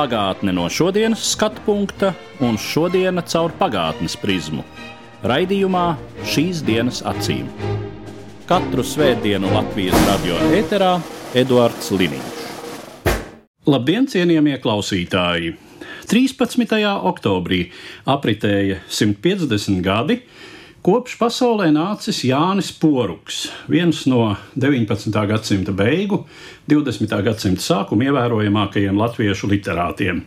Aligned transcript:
Pagātne 0.00 0.54
no 0.56 0.62
šodienas 0.72 1.20
skatu 1.34 1.60
punkta 1.66 2.14
un 2.40 2.54
šodienas 2.56 3.26
caur 3.34 3.52
pagātnes 3.58 4.14
prizmu. 4.16 4.62
Raidījumā 5.28 5.82
šīs 6.24 6.62
dienas 6.64 7.02
acīm. 7.04 7.50
Katru 8.48 8.80
svētdienu 8.80 9.50
Latvijas 9.52 10.00
radio 10.06 10.38
eterā 10.56 10.94
Eduards 11.36 11.92
Liniņš. 11.92 12.40
Labdien, 13.68 14.08
cienījamie 14.08 14.56
klausītāji! 14.64 15.52
13. 16.08 16.80
oktobrī 17.12 17.66
apritēja 18.08 18.80
150 18.88 19.84
gadi, 19.84 20.22
kopš 20.80 21.16
pasaulē 21.20 21.68
nācis 21.74 22.22
Jānis 22.24 22.70
Poruks, 22.80 23.42
viens 23.68 24.06
no 24.08 24.36
19. 24.56 25.12
gadsimta 25.28 25.74
beigu, 25.76 26.22
20. 26.70 27.12
gadsimta 27.24 27.64
sākuma 27.64 28.06
ievērojamākajiem 28.08 28.96
latviešu 28.96 29.50
literātiem. 29.50 30.22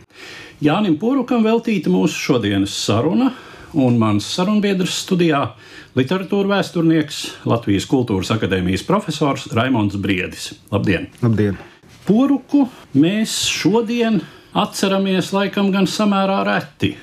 Jānim 0.62 0.94
Porukam 1.00 1.42
veltīta 1.46 1.90
mūsu 1.90 2.20
šodienas 2.28 2.74
saruna, 2.84 3.32
un 3.74 3.98
mans 3.98 4.28
sarunbiedrs 4.36 5.00
studijā- 5.02 5.42
literatūra 5.98 6.54
vēsturnieks, 6.54 7.46
Latvijas 7.50 7.86
Kultūras 7.90 8.30
Akadēmijas 8.30 8.86
profesors 8.86 9.48
Raimons 9.52 9.96
Briedis. 9.96 10.54
Labdien! 10.70 11.08
Labdien! 11.22 11.58
Poruku 12.06 12.68
mēs 12.94 13.48
šodien 13.50 14.20
atceramies 14.54 15.32
laikam 15.32 15.72
gan 15.72 15.86
samērā 15.86 16.44
reti, 16.46 16.94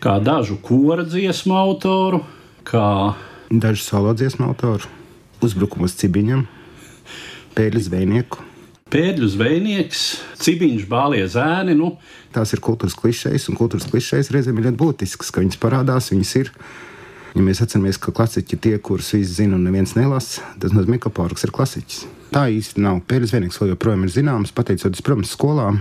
kā 0.00 0.18
dažu 0.18 0.58
kora 0.62 1.04
dziesmu 1.04 1.54
autoru, 1.54 2.24
kā 2.68 2.84
Daži 3.48 3.80
solo 3.80 4.12
dziesmu 4.12 4.44
autori, 4.44 4.84
uzbrukums 5.40 5.94
cibiņam, 5.96 6.42
pēļu 7.56 7.80
zvejnieku. 7.86 8.42
pēļu 8.92 9.28
zvejnieks, 9.28 10.02
cibiņš, 10.36 10.84
bālie 10.88 11.24
zēni. 11.28 11.76
Nu, 11.76 11.96
Tās 12.32 12.52
ir 12.52 12.60
kultūras 12.60 12.96
klišejas, 12.96 13.48
un 13.48 13.56
kultūras 13.56 13.88
klišejas 13.88 14.28
reizēm 14.34 14.60
ir 14.60 14.68
ļoti 14.68 14.80
būtiskas, 14.80 15.32
ka 15.32 15.40
viņas 15.40 15.60
parādās, 15.60 16.10
viņas 16.12 16.34
ir. 16.42 16.52
Ja 17.34 17.44
mēs 17.44 17.62
atceramies, 17.64 17.96
ka 18.00 18.12
klasiķi 18.12 18.56
ir 18.56 18.60
tie, 18.60 18.74
kurus 18.84 19.14
visi 19.16 19.40
zina 19.40 19.56
un 19.56 19.64
neviens 19.64 19.94
nelasa, 19.96 20.44
tas 20.60 20.76
nozīmē, 20.76 21.00
ka 21.00 21.12
Porks 21.12 21.44
ir 21.48 21.52
klasiķis. 21.56 22.04
Tā 22.32 22.48
īsti 22.52 22.84
nav. 22.84 23.00
Pēļu 23.08 23.32
zvejnieks 23.32 23.60
vēl 23.60 23.72
joprojām 23.72 24.04
ir 24.04 24.12
zināms, 24.12 24.52
pateicoties, 24.52 25.04
protams, 25.04 25.32
skolām. 25.32 25.80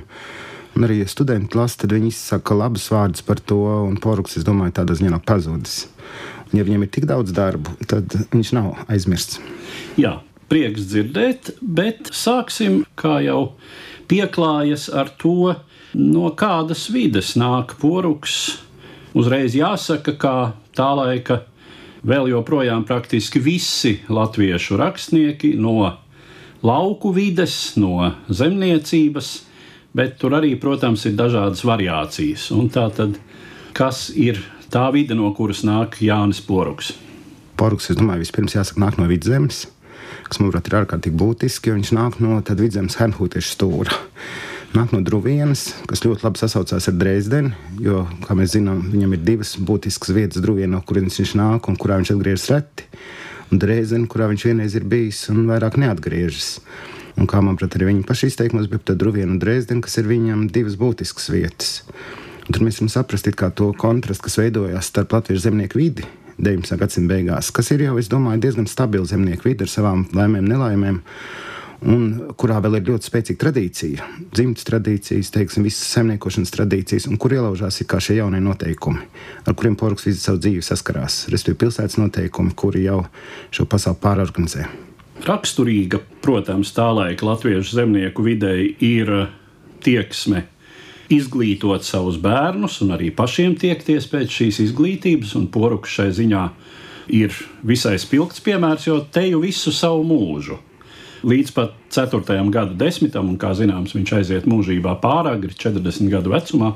Un 0.78 0.88
arī, 0.88 1.02
ja 1.02 1.10
studenti 1.10 1.58
lasa, 1.58 1.82
tad 1.84 1.96
viņi 1.96 2.12
izsaka 2.14 2.56
labus 2.56 2.88
vārdus 2.94 3.24
par 3.28 3.40
to, 3.44 3.60
un 3.88 4.00
Porks, 4.00 4.38
es 4.40 4.48
domāju, 4.48 4.76
tādā 4.80 4.96
ziņā 4.96 5.16
nav 5.16 5.24
pazudis. 5.28 5.88
Ja 6.56 6.64
viņam 6.68 6.86
ir 6.86 6.92
tik 6.94 7.08
daudz 7.10 7.34
darbu, 7.36 7.74
tad 7.90 8.14
viņš 8.32 8.54
nav 8.56 8.74
aizmirsts. 8.88 9.42
jā, 9.98 10.20
prieks 10.48 10.88
dzirdēt, 10.88 11.52
bet 11.62 12.12
sāksim, 12.16 12.84
kā 12.96 13.20
jau 13.26 13.58
pieklājas 14.08 14.88
ar 14.94 15.12
to, 15.20 15.56
no 15.98 16.32
kādas 16.38 16.88
vides 16.94 17.36
nāk 17.40 17.76
poruks. 17.82 18.58
Uzreiz 19.18 19.56
jāsaka, 19.58 20.14
ka 20.20 20.34
tā 20.78 20.90
laika 20.96 21.42
vēl 22.08 22.30
joprojām 22.32 22.86
praktiski 22.88 23.42
visi 23.44 23.98
latviešu 24.08 24.78
rakstnieki 24.80 25.56
no 25.60 25.94
lauku 26.64 27.12
vides, 27.16 27.76
no 27.80 28.12
zemniecības, 28.30 29.32
bet 29.98 30.18
tur 30.22 30.38
arī, 30.38 30.54
protams, 30.62 31.06
ir 31.10 31.18
dažādas 31.18 31.64
variācijas. 31.66 32.50
Un 32.56 32.70
tā 32.74 32.88
tad, 32.94 33.18
kas 33.78 34.08
ir 34.14 34.40
tā 34.74 34.88
vide, 34.94 35.16
no 35.18 35.30
kuras 35.38 35.64
nāk 35.68 36.00
Jānis 36.04 36.42
Poruks? 36.44 36.94
Porks, 37.58 37.90
es 37.92 37.98
domāju, 37.98 38.22
vispirms 38.26 38.54
jāsaka, 38.58 38.82
nāk 38.84 39.00
no 39.00 39.08
vidzemes, 39.10 39.66
kas, 40.28 40.42
manuprāt, 40.42 40.68
ir 40.70 40.78
ārkārtīgi 40.82 41.18
būtiski, 41.18 41.72
jo 41.72 41.78
viņš 41.80 41.94
nāk 41.98 42.20
no 42.22 42.42
vidzemes 42.60 43.00
hernhūtiešu 43.00 43.56
stūra. 43.56 43.98
Nāk 44.76 44.92
no 44.92 45.00
Druvienas, 45.02 45.70
kas 45.88 46.04
ļoti 46.04 46.26
labi 46.26 46.42
sasaucās 46.42 46.90
ar 46.92 46.98
Dresdeni, 47.00 47.54
jo, 47.82 48.04
kā 48.26 48.36
mēs 48.36 48.58
zinām, 48.58 48.84
viņam 48.92 49.16
ir 49.16 49.24
divas 49.24 49.56
būtiskas 49.58 50.12
vietas 50.14 50.44
Druvienā, 50.44 50.76
no 50.76 50.84
kurienes 50.86 51.18
viņš 51.18 51.34
nāk 51.40 51.70
un 51.72 51.80
kurā 51.80 51.98
viņš 52.02 52.12
atgriežas 52.14 52.50
reti. 52.52 52.86
Un 53.48 53.62
Dresdeni, 53.64 54.10
kurā 54.12 54.28
viņš 54.28 54.46
vienreiz 54.50 54.76
ir 54.76 54.86
bijis 54.92 55.24
un 55.32 55.46
vairāk 55.48 55.80
neatgriežas. 55.80 56.58
Un 57.18 57.30
kā 57.32 57.40
man 57.42 57.56
prāt, 57.58 57.80
arī 57.80 57.88
viņa 57.90 58.06
paša 58.06 58.28
izteikumos 58.30 58.68
bija 58.70 58.84
par 58.84 59.00
Druvienu 59.00 59.38
un 59.38 59.42
Dresdeni, 59.42 59.82
kas 59.82 59.98
ir 60.02 60.12
viņam 60.12 60.50
divas 60.54 60.76
būtiskas 60.78 61.32
vietas. 61.32 61.78
Tur 62.48 62.64
mēs 62.64 62.80
varam 62.80 62.92
saprast 62.92 63.28
to 63.56 63.74
kontrastu, 63.76 64.24
kas 64.24 64.40
veidojās 64.40 64.88
starp 64.88 65.18
latviešu 65.18 65.50
zemnieku 65.50 65.82
vidi 65.82 66.06
19. 66.38 66.78
gadsimta 66.78 67.16
beigās, 67.16 67.50
kas 67.52 67.72
ir 67.74 67.84
jau, 67.88 67.98
es 67.98 68.10
domāju, 68.12 68.40
diezgan 68.44 68.68
stabila 68.70 69.08
zemnieku 69.10 69.50
vide 69.50 69.66
ar 69.66 69.72
savām 69.72 70.04
laimēm, 70.14 70.46
nelaimēm, 70.46 71.00
un 71.90 72.04
kurā 72.38 72.60
vēl 72.62 72.78
ir 72.78 72.92
ļoti 72.92 73.10
spēcīga 73.10 73.42
tradīcija, 73.42 74.10
dzimtas 74.38 74.68
tradīcijas, 74.70 75.32
teiksim, 75.34 75.66
visas 75.66 75.90
zemniekošanas 75.98 76.54
tradīcijas, 76.54 77.08
un 77.10 77.18
kur 77.22 77.34
ielaužās 77.34 77.82
ir 77.82 77.90
šie 78.06 78.20
jaunie 78.20 78.42
noteikumi, 78.46 79.02
ar 79.46 79.58
kuriem 79.58 79.78
porks 79.78 80.06
visu 80.06 80.22
savu 80.22 80.42
dzīvi 80.44 80.62
saskarās. 80.66 81.26
Respektīvi, 81.34 81.64
pilsētas 81.66 81.98
noteikumi, 81.98 82.54
kuri 82.56 82.86
jau 82.86 83.02
šo 83.50 83.66
pasauli 83.66 84.02
pārorganizē. 84.06 84.68
Raksturīga, 85.26 86.00
protams, 86.22 86.70
tā 86.78 86.92
laika 86.94 87.26
latviešu 87.26 87.80
zemnieku 87.80 88.26
videi 88.26 88.70
ir 88.86 89.10
tieksme 89.82 90.46
izglītot 91.14 91.86
savus 91.88 92.18
bērnus 92.22 92.82
un 92.84 92.96
arī 92.98 93.12
pašiem 93.16 93.56
tiekties 93.60 94.10
pēc 94.12 94.40
šīs 94.40 94.62
izglītības, 94.68 95.36
un 95.40 95.48
poruks 95.52 95.94
šai 95.98 96.10
ziņā 96.18 96.46
ir 97.18 97.36
visai 97.68 97.96
spilgts 98.02 98.44
piemērs, 98.44 98.88
jo 98.90 99.00
te 99.12 99.24
jau 99.30 99.42
visu 99.44 99.72
savu 99.76 100.04
mūžu. 100.08 100.60
Līdz 101.28 101.54
pat 101.56 101.78
4. 101.96 102.38
gadu 102.54 102.76
desmitam, 102.78 103.30
un 103.32 103.40
kā 103.42 103.54
zināms, 103.58 103.96
viņš 103.96 104.14
aiziet 104.20 104.50
mūžībā 104.50 104.98
pāragri, 105.02 105.56
40 105.56 106.12
gadu 106.14 106.34
vecumā, 106.36 106.76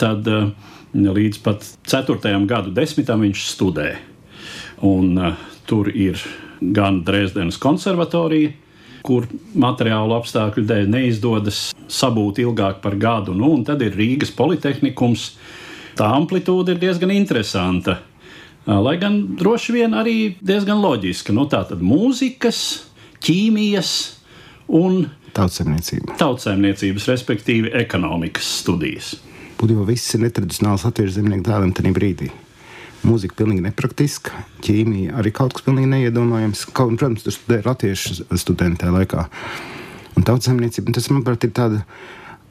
tad 0.00 0.28
eh, 0.28 0.50
līdz 0.92 1.40
pat 1.44 1.64
4. 1.88 2.34
gadu 2.50 2.74
desmitam 2.76 3.24
viņš 3.24 3.46
studē. 3.54 3.92
Un, 4.86 5.16
uh, 5.18 5.48
tur 5.68 5.90
ir 5.92 6.20
gan 6.60 7.02
Dresdenes 7.04 7.58
konservatorija, 7.60 8.54
kur 9.06 9.26
materiālu 9.54 10.16
apstākļu 10.18 10.64
dēļ 10.68 10.88
neizdodas 10.92 11.68
sabūt 11.88 12.40
ilgāk 12.42 12.82
par 12.84 12.96
gadu. 13.00 13.34
Nu, 13.36 13.52
un 13.56 13.64
tad 13.64 13.82
ir 13.84 13.96
Rīgas 13.96 14.32
politehnikums. 14.36 15.30
Tā 15.98 16.10
amplitūda 16.14 16.74
ir 16.74 16.82
diezgan 16.82 17.10
interesanta. 17.14 17.98
Lai 18.68 18.96
gan 19.00 19.20
droši 19.40 19.72
vien 19.72 19.94
arī 19.96 20.36
diezgan 20.44 20.82
loģiska. 20.82 21.32
Nu, 21.32 21.46
tā 21.48 21.62
tad 21.70 21.80
mūzikas, 21.82 22.58
ķīmijas 23.24 23.92
un 24.68 25.06
Tautsēmniecība. 25.38 26.16
tautsēmniecības, 26.18 27.06
respektīvi 27.08 27.72
ekonomikas 27.78 28.48
studijas. 28.62 29.14
Būtībā 29.58 29.84
viss 29.88 30.14
ir 30.14 30.22
netradicionāls 30.24 30.84
latviešu 30.86 31.18
zemnieku 31.18 31.46
dēlam 31.46 31.72
tajā 31.74 31.92
brīdī. 31.94 32.30
Mūzika 33.06 33.36
pilnīgi 33.38 33.62
nepraktiska, 33.62 34.44
ķīmija 34.64 35.18
arī 35.20 35.30
kaut 35.34 35.54
kas 35.54 35.64
pilnīgi 35.66 35.90
neiedomājams. 35.92 36.64
Kaut, 36.74 36.96
protams, 36.98 37.24
tur 37.26 37.34
studēja 37.36 37.68
latviešu 37.68 38.24
studenti 38.40 38.82
tajā 38.82 38.94
laikā. 38.96 39.26
Un 40.18 40.26
tautsēmniecība, 40.26 40.96
tas, 40.96 41.06
manuprāt, 41.12 41.46
ir 41.46 41.52
tāda 41.54 41.84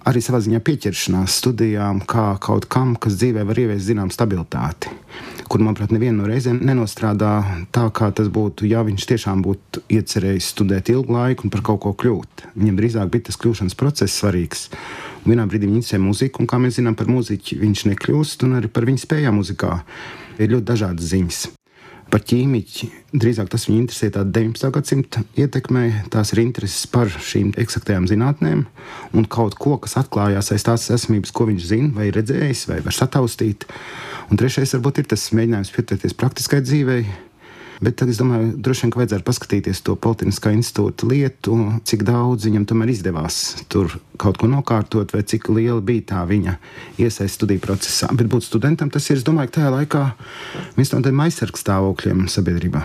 arī 0.07 0.21
savā 0.23 0.39
ziņā 0.43 0.61
pieķeršanās 0.63 1.35
studijām, 1.41 1.99
kā 2.07 2.29
kaut 2.43 2.69
kam, 2.71 2.93
kas 2.95 3.17
dzīvē 3.19 3.43
var 3.47 3.59
ieviest 3.59 3.89
zināmu 3.89 4.13
stabilitāti. 4.15 4.93
Kur, 5.51 5.59
manuprāt, 5.63 5.91
neviena 5.91 6.21
no 6.21 6.29
reizēm 6.29 6.61
nenostrādā 6.63 7.31
tā, 7.75 7.85
kā 7.95 8.07
tas 8.15 8.29
būtu, 8.31 8.67
ja 8.71 8.85
viņš 8.87 9.07
tiešām 9.11 9.43
būtu 9.43 9.83
iecerējis 9.97 10.51
studēt 10.53 10.91
ilgu 10.93 11.15
laiku 11.15 11.47
un 11.47 11.51
par 11.51 11.63
kaut 11.67 11.81
ko 11.83 11.93
kļūt. 12.03 12.45
Viņam 12.55 12.79
drīzāk 12.79 13.11
bija 13.11 13.27
tas 13.27 13.39
kļūšanas 13.43 13.75
process 13.79 14.19
svarīgs. 14.21 14.67
Un 15.25 15.33
vienā 15.33 15.47
brīdī 15.47 15.67
viņš 15.67 15.81
interesē 15.81 16.01
mūziku, 16.03 16.43
un 16.43 16.51
kā 16.51 16.59
mēs 16.63 16.79
zinām 16.79 16.95
par 16.99 17.11
mūziķi, 17.11 17.59
viņš 17.63 17.85
nekļūst, 17.91 18.47
un 18.47 18.61
arī 18.61 18.71
par 18.71 18.87
viņa 18.87 19.03
spējām 19.03 19.39
muzikā 19.39 19.73
ir 20.45 20.53
ļoti 20.55 20.69
dažādas 20.71 21.13
ziņas. 21.13 21.45
Par 22.07 22.21
ķīmiķi 22.23 22.87
drīzāk 23.19 23.49
tas 23.51 23.65
viņu 23.67 23.81
interesē 23.81 24.07
tādā 24.15 24.39
19. 24.39 24.69
gadsimta 24.77 25.23
ietekmē, 25.35 25.83
tās 26.13 26.31
ir 26.31 26.39
intereses 26.45 26.85
par 26.87 27.11
šīm 27.11 27.51
eksaktajām 27.59 28.07
zinātnēm 28.07 28.61
un 29.11 29.27
kaut 29.27 29.57
ko, 29.59 29.75
kas 29.83 29.97
atklājās 29.99 30.53
aiz 30.55 30.63
tās 30.63 30.87
esamības, 30.95 31.33
ko 31.35 31.49
viņš 31.49 31.67
zina, 31.67 31.91
vai 31.97 32.07
redzējis, 32.15 32.63
vai 32.71 32.79
var 32.85 32.95
sataustīt. 32.95 33.67
Un 34.31 34.39
trešais 34.39 34.77
varbūt 34.77 35.01
ir 35.03 35.11
tas 35.11 35.27
mēģinājums 35.35 35.73
pieturēties 35.75 36.15
praktiskai 36.15 36.61
dzīvei, 36.63 37.03
Bet 37.77 37.99
tad 37.99 38.09
es 38.09 38.17
domāju, 38.17 38.55
droši 38.63 38.87
vien, 38.87 38.93
vajadzētu 38.97 39.25
paskatīties 39.27 39.83
to 39.85 39.93
Politiskā 40.01 40.49
institūta 40.55 41.05
lietu, 41.09 41.57
cik 41.85 42.05
daudz 42.07 42.47
viņam 42.47 42.65
tomēr 42.69 42.89
izdevās 42.89 43.37
tur 43.69 43.99
kaut 44.17 44.39
ko 44.41 44.49
nokārtot, 44.49 45.13
vai 45.13 45.21
cik 45.21 45.51
liela 45.53 45.81
bija 45.85 46.07
tā 46.13 46.23
viņa 46.29 46.55
iesaistīta 46.97 47.35
studiju 47.35 47.61
procesā. 47.67 48.09
Bet 48.17 48.31
būt 48.31 48.47
studentam, 48.47 48.89
tas 48.93 49.05
ir, 49.11 49.19
es 49.19 49.27
domāju, 49.27 49.53
tajā 49.59 49.73
laikā 49.75 50.05
viens 50.77 50.93
no 50.93 51.03
tiem 51.05 51.21
aizsargs 51.27 51.61
stāvokļiem 51.61 52.25
sabiedrībā. 52.33 52.81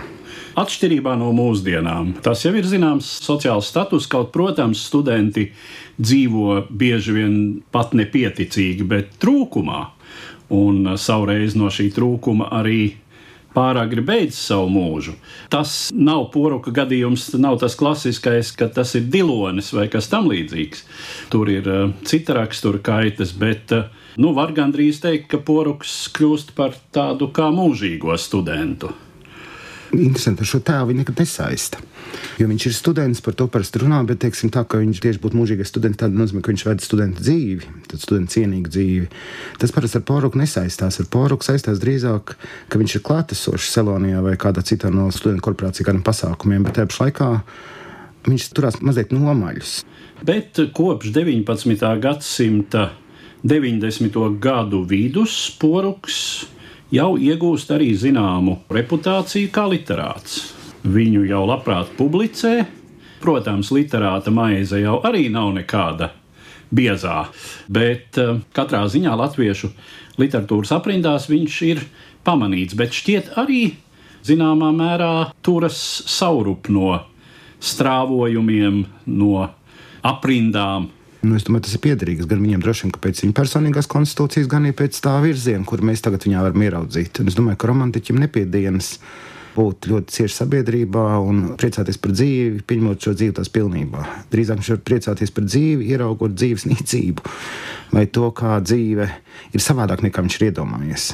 Atšķirībā 0.61 1.15
no 1.17 1.31
mūsdienām, 1.33 2.19
tas 2.21 2.45
jau 2.45 2.53
ir 2.53 2.69
zināms 2.69 3.09
sociāls 3.25 3.71
status, 3.73 4.05
kaut, 4.13 4.29
protams, 4.35 4.83
studenti 4.85 5.47
dzīvo 5.97 6.67
bieži 6.69 7.17
vien 7.17 7.37
pat 7.73 7.97
nepieticīgi, 7.97 8.85
bet 8.85 9.17
trūkumā. 9.23 9.87
Un 10.53 10.99
savreiz 11.01 11.57
no 11.57 11.71
šī 11.73 11.87
trūkuma 11.97 12.51
arī 12.53 12.91
pārāk 13.55 13.95
beidz 14.07 14.39
savu 14.39 14.71
mūžu. 14.73 15.15
Tas 15.53 15.91
nav 15.95 16.31
poruka 16.35 16.73
gadījums, 16.75 17.31
nav 17.39 17.59
tas 17.63 17.77
klasiskais, 17.79 18.55
ka 18.57 18.71
tas 18.73 18.95
ir 18.99 19.09
dilonis 19.13 19.73
vai 19.77 19.89
kas 19.93 20.11
tamlīdzīgs. 20.13 20.85
Tur 21.33 21.53
ir 21.53 21.69
uh, 21.69 21.87
cita 22.09 22.39
rakstura 22.39 22.83
kaitas, 22.83 23.37
bet 23.37 23.75
uh, 23.77 23.89
nu, 24.17 24.33
var 24.37 24.55
gandrīz 24.57 25.03
teikt, 25.05 25.31
ka 25.33 25.43
poruks 25.45 26.07
kļūst 26.17 26.57
par 26.59 26.77
tādu 26.95 27.31
kā 27.35 27.53
mūžīgo 27.55 28.17
studentu 28.21 28.93
interesanti, 29.93 30.45
ar 30.45 30.49
šo 30.49 30.61
tēlu 30.65 30.91
viņa 30.91 31.03
nekad 31.03 31.21
nesaista. 31.23 31.81
Jo 32.41 32.47
viņš 32.49 32.67
ir 32.69 32.75
students, 32.77 33.21
par 33.25 33.37
to 33.39 33.47
parasti 33.53 33.83
runā, 33.83 34.01
bet 34.09 34.23
teiksim, 34.25 34.51
tā, 34.53 34.65
ka 34.69 34.81
viņš 34.81 35.01
tieši 35.05 35.21
būtu 35.23 35.39
mūžīgais 35.39 35.71
students, 35.73 36.01
tad 36.01 36.17
nozīmē, 36.17 36.43
ka 36.43 36.53
viņš 36.53 36.65
vada 36.69 36.85
studenta 36.85 37.25
dzīvi, 37.25 37.69
tad 37.91 38.05
studenta 38.05 38.35
cienīgu 38.37 38.73
dzīvi. 38.73 39.11
Tas 39.63 39.75
parasti 39.75 40.01
ar 40.01 40.07
poruku 40.09 40.41
nesaistās. 40.41 41.01
Ar 41.01 41.11
poruku 41.13 41.47
saistās 41.47 41.81
drīzāk, 41.83 42.35
ka 42.73 42.81
viņš 42.81 42.97
ir 42.97 43.05
klātesošs 43.09 43.73
Selonijā 43.75 44.23
vai 44.25 44.39
kādā 44.41 44.65
citā 44.67 44.93
no 44.93 45.11
studentu 45.15 45.47
korporāciju 45.49 45.89
kādiem 45.89 46.05
pasākumiem, 46.07 46.65
bet 46.67 46.81
tajā 46.81 46.91
laikā 47.05 47.31
viņš 48.29 48.49
turās 48.57 48.81
mazliet 48.85 49.13
nomaļus. 49.15 49.83
Bet 50.23 50.61
kopš 50.77 51.11
19. 51.15 51.87
gadsimta 52.03 52.93
90. 53.43 54.19
gadu 54.39 54.85
vidus 54.87 55.51
poruks 55.59 56.47
jau 56.93 57.15
iegūst 57.17 57.73
arī 57.73 57.93
zināmu 57.97 58.59
reputāciju 58.73 59.51
kā 59.53 59.65
literāts. 59.71 60.53
Viņu 60.83 61.25
jau 61.29 61.45
labprāt 61.49 61.93
publicē. 61.97 62.67
Protams, 63.23 63.71
literāta 63.71 64.33
maize 64.35 64.81
jau 64.83 64.99
arī 65.07 65.29
nav 65.31 65.53
nekāda 65.55 66.11
biezā, 66.73 67.29
bet 67.71 68.19
uh, 68.19 68.41
katrā 68.57 68.83
ziņā 68.91 69.13
latviešu 69.21 69.71
literatūras 70.19 70.73
aprindās 70.75 71.29
viņš 71.31 71.59
ir 71.69 71.83
pamanīts, 72.27 72.75
bet 72.79 72.97
šķiet 72.97 73.37
arī 73.39 73.77
zināmā 74.27 74.73
mērā 74.75 75.13
turas 75.45 75.79
saurup 76.09 76.71
no 76.73 76.97
strāvojumiem, 77.63 78.83
no 79.07 79.47
aprindām, 80.03 80.89
Nu, 81.23 81.37
es 81.39 81.45
domāju, 81.47 81.69
tas 81.69 81.77
ir 81.77 81.83
piederīgs 81.85 82.27
gan 82.27 82.41
viņiem 82.43 82.63
droši 82.65 82.89
vien 82.89 82.95
pēc 83.05 83.21
viņa 83.23 83.35
personīgās 83.37 83.87
konstitūcijas, 83.91 84.49
gan 84.51 84.65
arī 84.67 84.75
pēc 84.75 84.97
tā 85.05 85.13
virziena, 85.23 85.63
kur 85.69 85.85
mēs 85.87 86.03
tagad 86.03 86.25
viņā 86.27 86.41
varam 86.43 86.65
ieraudzīt. 86.67 87.21
Un 87.23 87.31
es 87.31 87.37
domāju, 87.39 87.61
ka 87.63 87.69
romantiķim 87.71 88.19
nepiedienas 88.25 88.97
būt 89.55 89.87
ļoti 89.93 90.17
cieši 90.17 90.35
sabiedrībā 90.35 91.05
un 91.23 91.43
priecāties 91.61 92.01
par 92.03 92.15
dzīvi, 92.17 92.65
pieņemot 92.67 93.07
šo 93.07 93.15
dzīvi 93.15 93.37
tās 93.39 93.53
pilnībā. 93.55 94.03
Drīzāk 94.33 94.59
viņš 94.59 94.71
var 94.73 94.81
priecāties 94.91 95.35
par 95.37 95.47
dzīvi, 95.47 95.91
ieraugot 95.93 96.35
dzīves 96.35 96.67
nīcību 96.73 97.35
vai 97.93 98.07
to, 98.11 98.31
kā 98.35 98.57
dzīve 98.65 99.11
ir 99.53 99.63
savādāk 99.63 100.03
nekā 100.03 100.25
viņš 100.25 100.39
ir 100.41 100.47
iedomājies. 100.49 101.11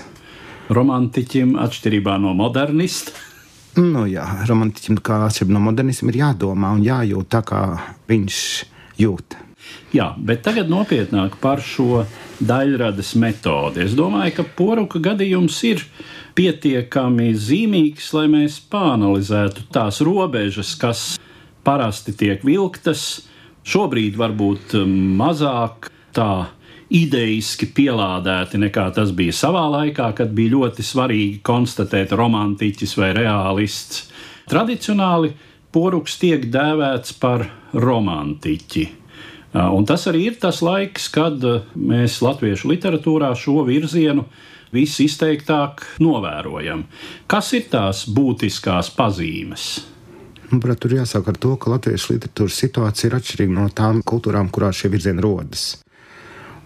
Romantiķim, 0.72 1.56
atšķirībā 1.64 2.16
no 2.22 2.32
modernista, 2.38 3.16
Nu, 3.78 4.08
jā, 4.10 4.25
romantiķim, 4.49 4.96
kā 5.05 5.20
atšķirībā 5.28 5.55
no 5.55 5.60
modernisma, 5.62 6.10
ir 6.10 6.19
jādomā 6.22 6.72
un 6.75 6.81
jājūt 6.82 7.28
tā, 7.31 7.44
kā 7.46 7.60
viņš 8.10 8.38
jūt. 8.99 9.37
Jā, 9.94 10.11
bet 10.19 10.43
tagad 10.44 10.69
nopietnāk 10.69 11.38
par 11.41 11.62
šo 11.65 12.03
daļradas 12.44 13.15
metodi. 13.20 13.87
Es 13.87 13.94
domāju, 13.97 14.35
ka 14.37 14.44
poruka 14.59 15.00
gadījums 15.00 15.56
ir 15.65 15.85
pietiekami 16.37 17.31
zīmīgs, 17.32 18.11
lai 18.15 18.26
mēs 18.31 18.59
pāanalizētu 18.70 19.70
tās 19.73 20.03
robežas, 20.05 20.75
kas 20.79 21.06
parasti 21.65 22.15
tiek 22.17 22.44
vilktas. 22.44 23.25
Šobrīd 23.69 24.17
varbūt 24.17 24.76
um, 24.79 24.93
mazāk 25.19 25.91
tā 26.17 26.49
ideiski 26.88 27.69
pielādēti 27.76 28.61
nekā 28.61 28.87
tas 28.97 29.11
bija 29.17 29.35
savā 29.37 29.67
laikā, 29.75 30.12
kad 30.17 30.32
bija 30.37 30.55
ļoti 30.56 30.85
svarīgi 30.85 31.41
konstatēt 31.44 32.15
romantiķis 32.17 32.97
vai 33.00 33.11
realists. 33.19 34.06
Tradicionāli 34.49 35.35
poruks 35.75 36.17
tiek 36.20 36.49
dēvēts 36.49 37.19
par 37.20 37.44
romantiķi. 37.76 38.87
Un 39.56 39.86
tas 39.88 40.04
arī 40.10 40.26
ir 40.28 40.36
tas 40.40 40.60
laiks, 40.60 41.08
kad 41.12 41.40
mēs 41.72 42.18
latviešu 42.20 42.68
literatūrā 42.68 43.30
šo 43.38 43.62
virzienu 43.64 44.26
visizteiktāk 44.74 45.84
novērojam. 46.04 46.84
Kas 47.30 47.54
ir 47.56 47.70
tās 47.72 48.04
būtiskās 48.12 48.92
pazīmes? 48.96 49.70
Manuprāt, 50.48 50.80
tur 50.80 50.96
jāsāk 50.96 51.28
ar 51.32 51.40
to, 51.40 51.54
ka 51.60 51.72
latviešu 51.72 52.14
literatūras 52.14 52.60
situācija 52.60 53.10
ir 53.10 53.18
atšķirīga 53.18 53.56
no 53.56 53.66
tām 53.72 54.02
kultūrām, 54.04 54.52
kurās 54.52 54.80
šie 54.80 54.92
virzieni 54.92 55.24
rodas. 55.24 55.66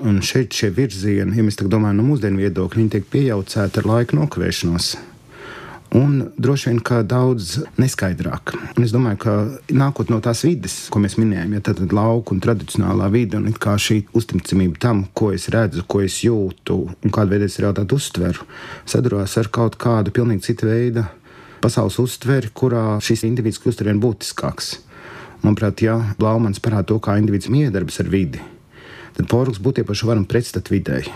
Un 0.02 0.18
šeit 0.26 0.54
šie 0.54 0.72
virzieni, 0.74 1.36
ja 1.38 1.46
mēs 1.46 1.60
domājam 1.62 2.00
no 2.00 2.08
mūsdienu 2.10 2.42
viedokļa, 2.42 2.80
viņi 2.80 2.92
tiek 2.96 3.08
pieaucēti 3.10 3.82
ar 3.82 3.90
laika 3.90 4.18
nokavēšanos 4.18 4.92
un 5.96 6.28
droši 6.40 6.70
vien 6.70 6.80
kā 6.84 7.00
daudz 7.04 7.58
neskaidrāk. 7.80 8.54
Un 8.76 8.86
es 8.86 8.92
domāju, 8.94 9.18
ka 9.22 9.34
nākot 9.76 10.10
no 10.12 10.20
tās 10.24 10.42
vidas, 10.46 10.76
ko 10.92 11.02
mēs 11.02 11.18
minējām, 11.20 11.56
ja 11.56 11.62
tad 11.68 11.82
lauka 11.92 12.34
un 12.34 12.42
tradicionālā 12.44 13.08
vide, 13.12 13.38
un 13.38 13.52
šī 13.52 13.98
uzticamība 14.16 14.80
tam, 14.80 15.04
ko 15.12 15.32
es 15.36 15.48
redzu, 15.52 15.84
ko 15.86 16.02
es 16.04 16.22
jūtu 16.24 16.78
un 16.92 17.12
kādu 17.12 17.34
veidu 17.34 17.48
es 17.48 17.58
realitāti 17.60 17.96
uztveru, 17.96 18.46
sadurās 18.88 19.36
ar 19.38 19.50
kaut 19.52 19.76
kādu 19.76 20.14
pilnīgi 20.14 20.48
citu 20.48 20.70
veidu 20.70 21.04
pasaules 21.62 21.98
uztveri, 22.02 22.50
kurā 22.54 22.98
šis 23.02 23.26
indivīds 23.28 23.60
kļūst 23.62 23.84
ar 23.84 23.92
vien 23.92 24.00
būtiskāks. 24.02 24.72
Manuprāt, 25.42 25.82
ja 25.84 25.98
Blaumans 26.18 26.62
parāda 26.62 26.92
to, 26.92 27.02
kā 27.02 27.18
indivīds 27.18 27.50
miedarbs 27.52 28.00
ar 28.02 28.08
vidi, 28.10 28.40
tad 29.18 29.28
porūks 29.30 29.62
būtībā 29.62 29.94
šo 29.94 30.10
varam 30.10 30.26
pretstāt 30.26 30.72
videi 30.72 31.06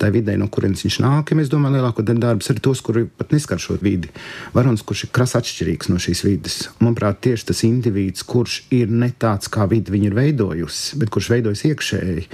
tā 0.00 0.10
vidē, 0.14 0.36
no 0.40 0.48
kurienes 0.52 0.84
viņš 0.86 0.98
nāk. 1.04 1.32
Ja 1.32 1.38
mēs 1.38 1.50
domājam, 1.52 1.78
lielāko 1.78 2.04
daļu 2.06 2.22
darbus 2.22 2.50
arī 2.52 2.62
tos, 2.64 2.82
kuri 2.84 3.04
pat 3.08 3.34
neskar 3.34 3.60
šo 3.62 3.78
vidi. 3.82 4.10
Varonis, 4.54 4.84
kurš 4.86 5.06
ir 5.06 5.12
krasi 5.16 5.38
atšķirīgs 5.40 5.90
no 5.92 5.98
šīs 6.02 6.24
vidas. 6.26 6.58
Manuprāt, 6.82 7.20
tieši 7.26 7.50
tas 7.50 7.64
indivīds, 7.68 8.24
kurš 8.28 8.60
ir 8.74 8.92
ne 8.92 9.10
tāds, 9.10 9.50
kā 9.52 9.66
vidi 9.70 9.94
viņa 9.94 10.10
ir 10.10 10.16
veidojusi, 10.18 11.00
bet 11.02 11.12
kurš 11.14 11.32
veidojas 11.34 11.66
iekšēji, 11.68 12.28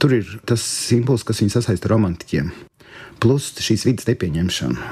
tur 0.00 0.16
ir 0.18 0.34
tas 0.48 0.64
simbols, 0.64 1.26
kas 1.28 1.42
viņu 1.44 1.56
sasaista 1.56 1.90
ar 1.90 1.96
romantiķiem. 1.96 2.52
Plus 3.20 3.52
šīs 3.60 3.86
vidas 3.88 4.08
nepieņemšana. 4.08 4.90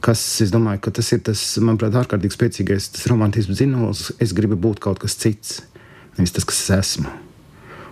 Kas, 0.00 0.20
es 0.40 0.52
domāju, 0.52 0.80
ka 0.86 0.92
tas 0.96 1.10
ir 1.12 1.20
tas, 1.24 1.40
manuprāt, 1.60 1.96
ārkārtīgi 2.00 2.32
spēcīgais 2.32 2.86
romantisms 3.10 3.60
zīmols. 3.60 4.06
Es 4.20 4.32
gribu 4.36 4.56
būt 4.56 4.80
kaut 4.80 5.02
kas 5.02 5.18
cits, 5.20 5.58
nevis 6.16 6.32
tas, 6.32 6.48
kas 6.48 6.62
es 6.62 6.70
esmu. 6.78 7.29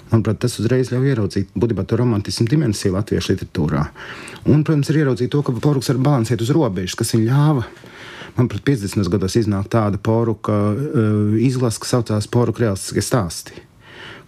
Manuprāt, 0.08 0.38
tas 0.40 0.56
uzreiz 0.60 0.88
ļauj 0.92 1.10
ieraudzīt 1.10 1.52
būtībā 1.58 1.84
to 1.84 1.98
romantismu 2.00 2.46
dimensiju 2.48 2.94
latviešu 2.94 3.34
literatūrā. 3.34 3.84
Un, 4.48 4.62
protams, 4.64 4.88
ir 4.88 5.02
ieraudzīt 5.02 5.32
to, 5.34 5.42
ka 5.44 5.52
poruks 5.60 5.90
var 5.92 6.00
balansēt 6.06 6.44
uz 6.44 6.52
robežas, 6.56 6.96
kas 6.96 7.12
viņam 7.12 7.26
ļāva. 7.28 7.64
Manuprāt, 8.38 8.62
50. 8.64 9.10
gados 9.12 9.36
iznāk 9.36 9.68
tāda 9.72 10.00
poruka 10.00 10.54
uh, 10.72 11.34
izlase, 11.42 11.82
kas 11.82 11.92
saucās 11.96 12.30
poruka 12.32 12.64
realistiskie 12.64 13.04
stāsti. 13.04 13.64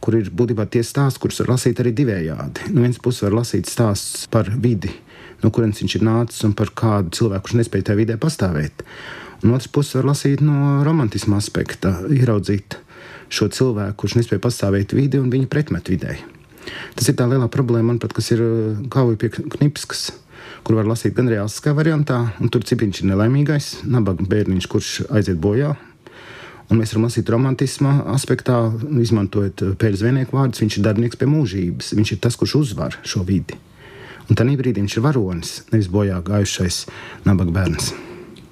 Kur 0.04 0.16
ir 0.18 0.28
būtībā 0.34 0.66
tie 0.68 0.82
stāsti, 0.84 1.22
kurus 1.22 1.40
var 1.44 1.54
lasīt 1.54 1.80
arī 1.80 1.94
divējādi. 1.96 2.68
No 2.68 2.80
nu, 2.80 2.84
vienas 2.84 3.00
puses, 3.00 3.24
var 3.24 3.38
lasīt 3.40 3.70
stāstus 3.70 4.26
par 4.32 4.50
vidi, 4.50 4.92
no 5.40 5.52
kurienes 5.54 5.80
viņš 5.80 5.96
ir 5.96 6.06
nācis 6.08 6.44
un 6.48 6.56
par 6.58 6.74
kādu 6.76 7.14
cilvēku, 7.16 7.46
kurš 7.46 7.58
nespēja 7.60 7.90
tajā 7.90 8.00
vidē 8.02 8.20
pastāvēt. 8.20 8.84
Un 9.44 9.54
otrs 9.56 9.70
puses, 9.72 9.96
var 9.96 10.10
lasīt 10.10 10.44
no 10.44 10.80
romantisma 10.84 11.38
aspekta, 11.40 12.00
ieraudzīt 12.12 12.80
šo 13.30 13.48
cilvēku, 13.54 13.96
kurš 14.02 14.18
nespēja 14.18 14.42
pastāvēt 14.44 14.94
vidi 14.96 15.20
un 15.20 15.30
viņa 15.32 15.50
pretmet 15.50 15.90
vidē. 15.90 16.16
Tas 16.98 17.08
ir 17.08 17.16
tā 17.18 17.26
lielā 17.30 17.48
problēma, 17.52 17.92
manuprāt, 17.92 18.14
kas 18.16 18.30
ir 18.34 18.42
kauja 18.92 19.16
uh, 19.16 19.20
pie 19.20 19.30
knipskas, 19.32 20.10
kur 20.66 20.76
var 20.78 20.90
lasīt 20.90 21.16
gan 21.16 21.30
reālistiskā 21.30 21.72
variantā, 21.76 22.20
un 22.42 22.52
tur 22.52 22.66
cipiņš 22.66 23.02
ir 23.02 23.10
nelaimīgais, 23.12 23.70
nabaga 23.88 24.26
bērniņš, 24.28 24.68
kurš 24.70 24.90
aiziet 25.08 25.40
bojā. 25.40 25.72
Un 26.70 26.78
mēs 26.78 26.92
varam 26.92 27.08
lasīt 27.08 27.30
romantismā 27.32 27.96
aspektā, 28.12 28.60
izmantojot 29.02 29.64
uh, 29.66 29.74
pēļu 29.80 30.02
zvejnieku 30.04 30.36
vārdus. 30.36 30.62
Viņš 30.62 30.78
ir 30.78 30.86
darbinieks 30.86 31.18
pie 31.18 31.30
mūžības, 31.30 31.94
viņš 31.98 32.14
ir 32.14 32.22
tas, 32.22 32.38
kurš 32.38 32.58
uzvar 32.60 33.00
šo 33.02 33.24
vidi. 33.26 33.58
Un 34.30 34.38
tajā 34.38 34.54
brīdī 34.60 34.84
viņš 34.84 34.98
ir 35.00 35.06
varonis, 35.08 35.54
nevis 35.72 35.90
bojā 35.90 36.20
gājušais 36.22 36.84
nabaga 37.26 37.56
bērns. 37.56 37.94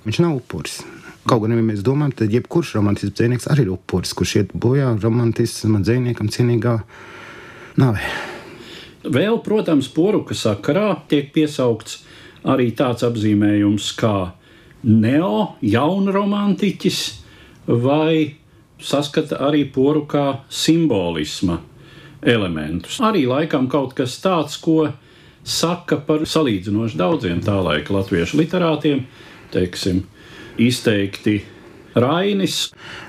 Viņš 0.09 0.25
nav 0.25 0.41
upuris. 0.41 0.81
Kaut 1.29 1.43
gan, 1.45 1.53
ja 1.53 1.61
mēs 1.61 1.85
domājam, 1.85 2.15
tad 2.23 2.33
jebkurš 2.33 2.73
romantisks 2.79 3.19
dzinieks 3.19 3.49
arī 3.53 3.67
ir 3.67 3.75
upuris, 3.75 4.15
kurš 4.17 4.35
iet 4.41 4.53
bojā 4.57 4.95
romantisma 5.03 5.83
dziniekam 5.85 6.31
cienīgā 6.33 6.79
nāvē. 7.81 8.09
Vēl, 9.09 9.39
protams, 9.45 9.91
poruka 9.93 10.37
sakarā 10.37 10.91
tiek 11.11 11.29
piesaukts 11.35 12.03
arī 12.49 12.71
tāds 12.77 13.05
apzīmējums 13.07 13.93
kā 13.99 14.15
neo 14.89 15.55
jaunu 15.61 16.15
romantiķis 16.15 17.01
vai 17.69 18.35
saskata 18.81 19.43
arī 19.49 19.65
poru 19.75 20.07
kā 20.09 20.27
simbolisma 20.49 21.61
elementus. 22.23 23.01
Arī 23.05 23.27
laikam 23.29 23.69
kaut 23.71 23.95
kas 23.99 24.17
tāds, 24.23 24.57
ko 24.63 24.89
saka 25.45 25.99
par 26.05 26.25
salīdzinoši 26.29 26.99
daudziem 26.99 27.43
tā 27.45 27.57
laika 27.63 27.95
latviešu 27.95 28.41
literātiem, 28.41 29.05
teiksim, 29.53 30.05
izteikti 30.63 31.41
Rainis. 31.99 32.69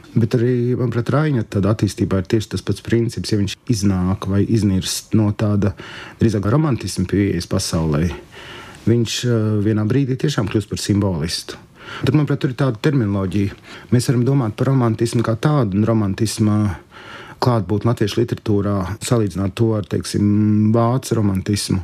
Bet 0.10 0.34
arī, 0.40 0.74
manuprāt, 0.74 1.12
Raina 1.14 1.44
attīstībā 1.46 2.24
ir 2.24 2.30
tieši 2.30 2.56
tas 2.56 2.64
pats 2.66 2.82
princips, 2.82 3.30
ja 3.30 3.38
viņš 3.38 3.56
iznāk 3.70 4.26
vai 4.30 4.42
iznirst 4.42 5.14
no 5.18 5.30
tāda 5.38 5.76
drīzāk 6.22 6.48
romantisma 6.50 7.06
pieejas 7.10 7.46
pasaulē. 7.50 8.08
Viņš 8.90 9.18
uh, 9.28 9.36
vienā 9.62 9.86
brīdī 9.86 10.18
tiešām 10.18 10.50
kļūst 10.50 10.72
par 10.72 10.82
simbolistu. 10.82 11.60
Tad, 12.02 12.16
manuprāt, 12.16 12.42
tur 12.42 12.54
ir 12.54 12.58
tāda 12.58 12.82
terminoloģija. 12.86 13.56
Mēs 13.94 14.10
varam 14.10 14.26
domāt 14.26 14.58
par 14.58 14.72
romantismu 14.72 15.22
kā 15.26 15.36
tādu, 15.42 15.78
un 15.78 15.86
romantismu 15.90 16.58
klātbūtni 17.44 17.90
latviešu 17.90 18.22
literatūrā, 18.22 18.76
salīdzināt 19.06 19.56
to 19.60 19.72
ar 19.78 19.88
teiksim, 19.90 20.26
vācu 20.76 21.18
romantismu. 21.20 21.80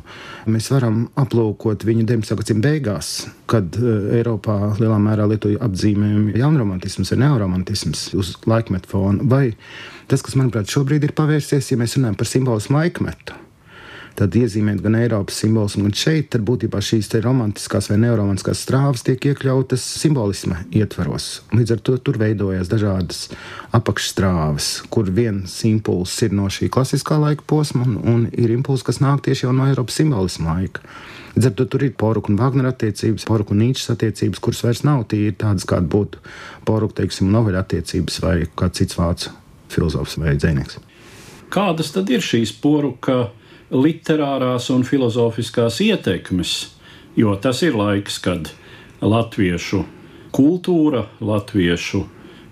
Mēs 0.52 0.68
varam 0.72 1.06
aplūkot 1.18 1.86
viņu 1.88 2.06
19. 2.08 2.36
gadsimta 2.40 2.68
beigās, 2.68 3.12
kad 3.50 3.78
uh, 3.80 4.10
Eiropā 4.18 4.74
lielā 4.80 5.00
mērā 5.02 5.28
lietoja 5.30 5.62
apzīmējumu 5.66 6.36
jaunromantisms 6.40 7.14
vai 7.14 7.22
neoromantisms 7.24 8.10
uz 8.18 8.36
laikmetu 8.48 8.92
fona. 8.92 9.26
Vai 9.26 9.48
tas, 10.10 10.22
kas 10.22 10.38
manuprāt 10.38 10.70
šobrīd 10.72 11.08
ir 11.08 11.16
pavērsies, 11.16 11.72
ja 11.72 11.80
mēs 11.80 11.98
runājam 11.98 12.20
par 12.20 12.32
simbolismu 12.32 12.80
laikmetu 12.80 13.45
tad 14.16 14.36
iezīmēt 14.36 14.80
gan 14.84 14.96
Eiropas 14.98 15.38
simbolus, 15.42 15.76
gan 15.78 15.92
šeit, 15.94 16.36
būtībā 16.48 16.80
šīs 16.82 17.10
romantiskās 17.24 17.90
vai 17.90 17.98
neoromantiskās 18.02 18.62
strāvas 18.64 19.04
tiek 19.06 19.28
iekļautas 19.30 19.84
simbolisma 20.00 20.62
ietvaros. 20.74 21.42
Līdz 21.56 21.76
ar 21.76 21.82
to 21.86 21.96
tur 22.02 22.18
veidojas 22.20 22.70
dažādas 22.72 23.26
apakšstrāvas, 23.76 24.70
kur 24.92 25.10
viens 25.12 25.58
impulss 25.68 26.24
ir 26.26 26.34
no 26.36 26.48
šī 26.52 26.70
klasiskā 26.72 27.20
laika 27.20 27.44
posma, 27.46 27.84
un, 27.86 28.00
un 28.02 28.26
ir 28.32 28.54
impulss, 28.56 28.86
kas 28.86 29.02
nāk 29.04 29.24
tieši 29.26 29.52
no 29.52 29.68
Eiropas 29.68 30.00
simbolisma 30.00 30.56
laika. 30.56 30.84
Līdz 31.36 31.50
ar 31.50 31.56
to 31.58 31.66
tur 31.68 31.82
ir 31.84 31.96
poruku 32.00 32.32
un 32.32 32.38
Wagner 32.40 32.70
attiecības, 32.70 33.26
poruku 33.28 33.52
un 33.52 33.60
Nīčas 33.60 33.90
attiecības, 33.92 34.40
kuras 34.40 34.62
vairs 34.64 34.84
nav 34.88 35.02
tīri 35.10 35.34
tādas, 35.36 35.66
kāda 35.68 35.84
būtu 35.92 36.22
poruku, 36.64 36.96
teiksim, 37.02 37.28
noveļa 37.34 37.60
attiecības 37.66 38.22
vai 38.24 38.36
kāds 38.56 38.80
cits 38.80 38.96
vācu 38.96 39.34
filozofs 39.68 40.16
vai 40.22 40.32
dzēnieks. 40.38 40.80
Kādas 41.52 41.92
tad 41.92 42.08
ir 42.10 42.24
šīs 42.24 42.54
poruka? 42.62 43.26
Literārās 43.70 44.68
un 44.70 44.84
filozofiskās 44.86 45.80
ietekmes, 45.82 46.54
jo 47.18 47.34
tas 47.42 47.62
ir 47.66 47.76
laiks, 47.78 48.18
kad 48.22 48.52
latviešu 49.02 49.82
kultūra, 50.36 51.06
latviešu 51.20 52.02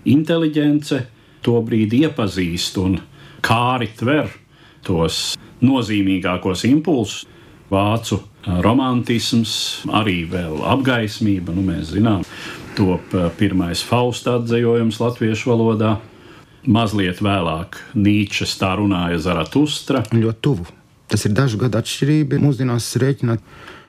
inteliģence 0.09 1.01
to 1.45 1.59
brīdi 1.65 2.03
iepazīst 2.05 2.79
un 2.81 2.99
kāri 3.45 3.91
tver 3.97 4.31
tos 4.85 5.37
nozīmīgākos 5.65 6.65
impulsus. 6.69 7.25
Vācu 7.65 8.19
romantisms, 8.61 9.55
arī 9.89 10.19
vēl 10.29 10.59
apgaismība, 10.69 11.49
nu 11.57 11.63
mēs 11.65 11.95
zinām, 11.95 12.21
top 12.77 13.15
pirmais 13.39 13.81
fausta 13.81 14.37
atzējojums 14.37 15.01
latviešu 15.01 15.49
valodā. 15.49 15.95
Mazliet 16.69 17.25
vēlāk 17.25 17.81
Nīčes 17.97 18.53
tā 18.61 18.75
runāja 18.77 19.17
Zaratustra. 19.25 20.05
Ļoti 20.13 20.43
tuvu 20.45 20.69
Tas 21.11 21.25
ir 21.27 21.35
dažu 21.37 21.59
gadu 21.61 21.77
atšķirība. 21.77 22.39
Mūsdienās 22.41 22.87
rēķināt, 23.01 23.43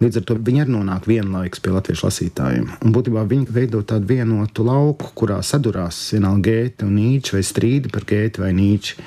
līdz 0.04 0.20
ar 0.20 0.26
to 0.28 0.36
viņi 0.48 0.66
arī 0.66 0.74
nonāk 0.74 1.08
vienlaikus 1.08 1.62
pie 1.64 1.72
latviešu 1.72 2.06
lasītājiem. 2.10 2.68
Un 2.84 2.92
būtībā 2.92 3.24
viņi 3.30 3.48
veido 3.56 3.80
tādu 3.88 4.10
vienotu 4.10 4.66
lauku, 4.66 5.14
kurā 5.16 5.40
sadurās 5.40 5.98
vienalga 6.12 6.50
gēta 6.50 6.88
un 6.88 6.98
nīča 6.98 7.38
vai 7.38 7.42
strīdi 7.46 7.92
par 7.94 8.04
gēti 8.08 8.44
vai 8.44 8.52
nīču. 8.56 9.00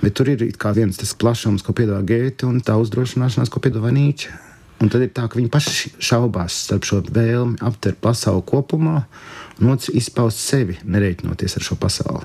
Bet 0.00 0.16
tur 0.16 0.30
ir 0.32 0.44
viens 0.76 1.00
tas 1.00 1.16
plašums, 1.16 1.64
ko 1.64 1.72
piedāvā 1.76 2.04
gēta, 2.08 2.48
un 2.48 2.60
tā 2.64 2.76
uzdrošināšanās, 2.80 3.52
ko 3.52 3.60
piedāvā 3.64 3.92
nīča. 3.96 4.36
Un 4.80 4.88
tad 4.88 5.02
ir 5.04 5.10
tā, 5.12 5.26
ka 5.28 5.36
viņi 5.36 5.50
paši 5.52 5.90
šaubās 6.00 6.62
starp 6.64 6.86
šo 6.88 7.02
vēlmi 7.04 7.60
aptvert 7.68 7.98
pasauli 8.00 8.44
kopumā 8.48 9.02
un 9.60 9.74
otrs 9.74 9.90
izpaust 9.92 10.40
sevi, 10.40 10.78
nereiķinoties 10.88 11.58
ar 11.58 11.66
šo 11.66 11.76
pasauli. 11.80 12.24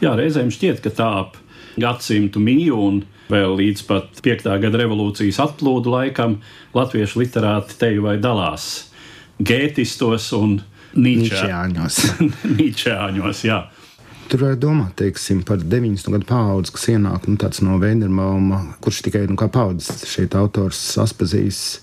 Jā, 0.00 0.14
reizēm 0.16 0.48
šķiet, 0.52 0.80
ka 0.80 0.92
tā 0.96 1.08
ap 1.26 1.36
gadsimtu 1.78 2.42
mīju 2.42 2.78
un 2.88 3.02
vēl 3.30 3.54
līdz 3.60 3.84
pat 3.86 4.22
5. 4.24 4.48
gada 4.62 4.82
revolūcijas 4.82 5.38
atplūdu 5.44 5.92
laikam 5.92 6.40
latviešu 6.74 7.22
literāti 7.22 7.78
teju 7.80 8.06
vai 8.08 8.16
dalās 8.22 8.70
gētistos 9.40 10.30
un 10.36 10.58
nīčāņos. 10.98 12.00
nīčāņos 12.58 13.44
jā. 13.46 13.60
Tur 14.30 14.44
var 14.44 14.58
domāt 14.62 14.94
teiksim, 15.00 15.40
par 15.46 15.58
90. 15.58 16.12
gadu 16.14 16.26
paudzi, 16.28 16.74
kas 16.76 16.86
ienāk 16.92 17.26
nu, 17.26 17.38
no 17.66 17.78
Vendermauma, 17.82 18.60
kurš 18.82 19.02
tikai 19.08 19.24
nu, 19.26 19.34
kā 19.38 19.48
paudzes 19.50 20.04
šeit 20.06 20.36
autors 20.38 20.78
saspazīs 20.94 21.80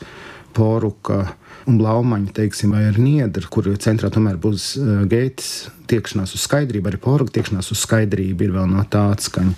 poruka 0.56 1.26
un 1.68 1.78
blaumaņa, 1.80 2.34
teiksim, 2.40 2.74
vai 2.76 2.88
ar 2.90 2.98
niedru, 3.02 3.50
kur 3.52 3.70
centrā 3.84 4.10
tomēr 4.14 4.40
būs 4.42 4.74
uh, 4.80 5.04
gētis 5.10 5.68
tiekšanās 5.92 6.36
uz 6.38 6.44
skaidrību, 6.48 6.92
arī 6.92 7.00
poruka 7.04 7.38
tiekšanās 7.38 7.72
uz 7.76 7.84
skaidrību 7.84 8.48
ir 8.48 8.56
vēl 8.56 8.68
no 8.72 8.84
tā 8.92 9.08
atskaņa. 9.14 9.56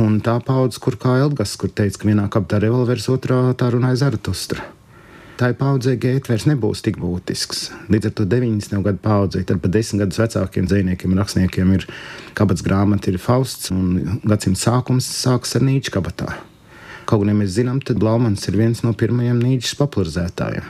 Un 0.00 0.20
tā 0.22 0.36
paudze, 0.46 0.78
kur 0.82 0.94
kā 1.00 1.16
Elgas, 1.20 1.56
kur 1.58 1.72
teica, 1.74 1.98
ka 1.98 2.08
vienā 2.08 2.28
kabatā 2.30 2.60
revolvers, 2.62 3.08
otrā 3.10 3.42
tā 3.58 3.72
runāja 3.74 4.04
Zaratustra. 4.04 4.68
Tā 5.40 5.48
paudzē 5.56 5.94
gēta 5.96 6.28
vairs 6.28 6.44
nebūs 6.44 6.82
tik 6.84 6.98
būtisks. 7.00 7.70
Līdz 7.88 8.10
ar 8.10 8.12
to 8.18 8.26
90. 8.28 8.74
gadu 8.84 9.00
paudzei, 9.00 9.40
tad 9.48 9.62
pat 9.62 9.72
10 9.72 10.02
gadus 10.02 10.20
vecākiem 10.20 10.66
dzīsniekiem 10.68 11.14
un 11.14 11.22
rakstniekiem 11.22 11.70
ir 11.78 11.86
kabatas 12.36 12.60
grāmata, 12.66 13.08
ir 13.08 13.16
Fausts, 13.16 13.70
un 13.72 14.20
gadsimta 14.20 14.60
sākums 14.66 15.08
sākas 15.08 15.56
ar 15.56 15.64
Nīča 15.64 15.94
kabatā. 15.96 16.28
Kaut 17.08 17.24
gan 17.24 17.32
ja 17.32 17.38
mēs 17.40 17.56
zinām, 17.56 17.80
tad 17.80 18.02
Blaumans 18.04 18.44
ir 18.52 18.60
viens 18.60 18.84
no 18.84 18.92
pirmajiem 18.92 19.40
Nīčas 19.40 19.78
popularizētājiem. 19.80 20.68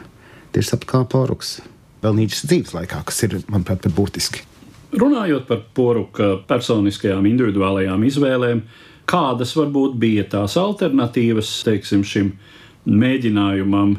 Tieši 0.50 0.74
tāpat 0.74 0.88
kā 0.90 1.02
Poruks. 1.06 1.58
Vēl 2.00 2.16
Nīčas 2.16 2.46
dzīves 2.48 2.72
laikā, 2.74 3.02
kas 3.06 3.20
ir, 3.26 3.36
manuprāt, 3.52 3.82
pat 3.84 3.94
būtiski. 3.94 4.46
Runājot 4.90 5.44
par 5.46 5.60
poruka 5.76 6.32
personiskajām, 6.48 7.28
individuālajām 7.30 8.02
izvēlēm, 8.08 8.64
kādas 9.10 9.52
varbūt 9.54 9.94
bija 10.00 10.24
tās 10.32 10.56
alternatīvas 10.58 11.52
teiksim, 11.66 12.02
šim 12.02 12.32
mēģinājumam 12.90 13.94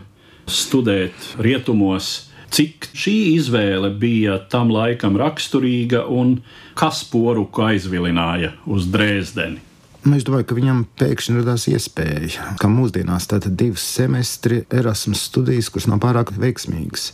studēt 0.52 1.30
rietumos, 1.40 2.12
cik 2.52 2.90
šī 2.92 3.16
izvēle 3.38 3.94
bija 4.02 4.42
tam 4.52 4.74
laikam 4.74 5.16
raksturīga 5.22 6.04
un 6.12 6.42
kas 6.76 7.06
poruku 7.08 7.64
aizvilināja 7.70 8.58
uz 8.68 8.92
Dresdeni. 8.92 9.71
Nu, 10.02 10.16
es 10.18 10.26
domāju, 10.26 10.48
ka 10.50 10.58
viņam 10.58 10.86
pēkšņi 10.98 11.38
radās 11.38 11.68
iespēja, 11.70 12.56
ka 12.58 12.70
mūsdienās 12.72 13.30
tātad 13.30 13.54
divas 13.60 13.86
semestri 13.86 14.64
Erasmus 14.74 15.28
studijas, 15.30 15.70
kuras 15.70 15.90
nav 15.92 16.02
pārāk 16.02 16.34
veiksmīgas 16.42 17.12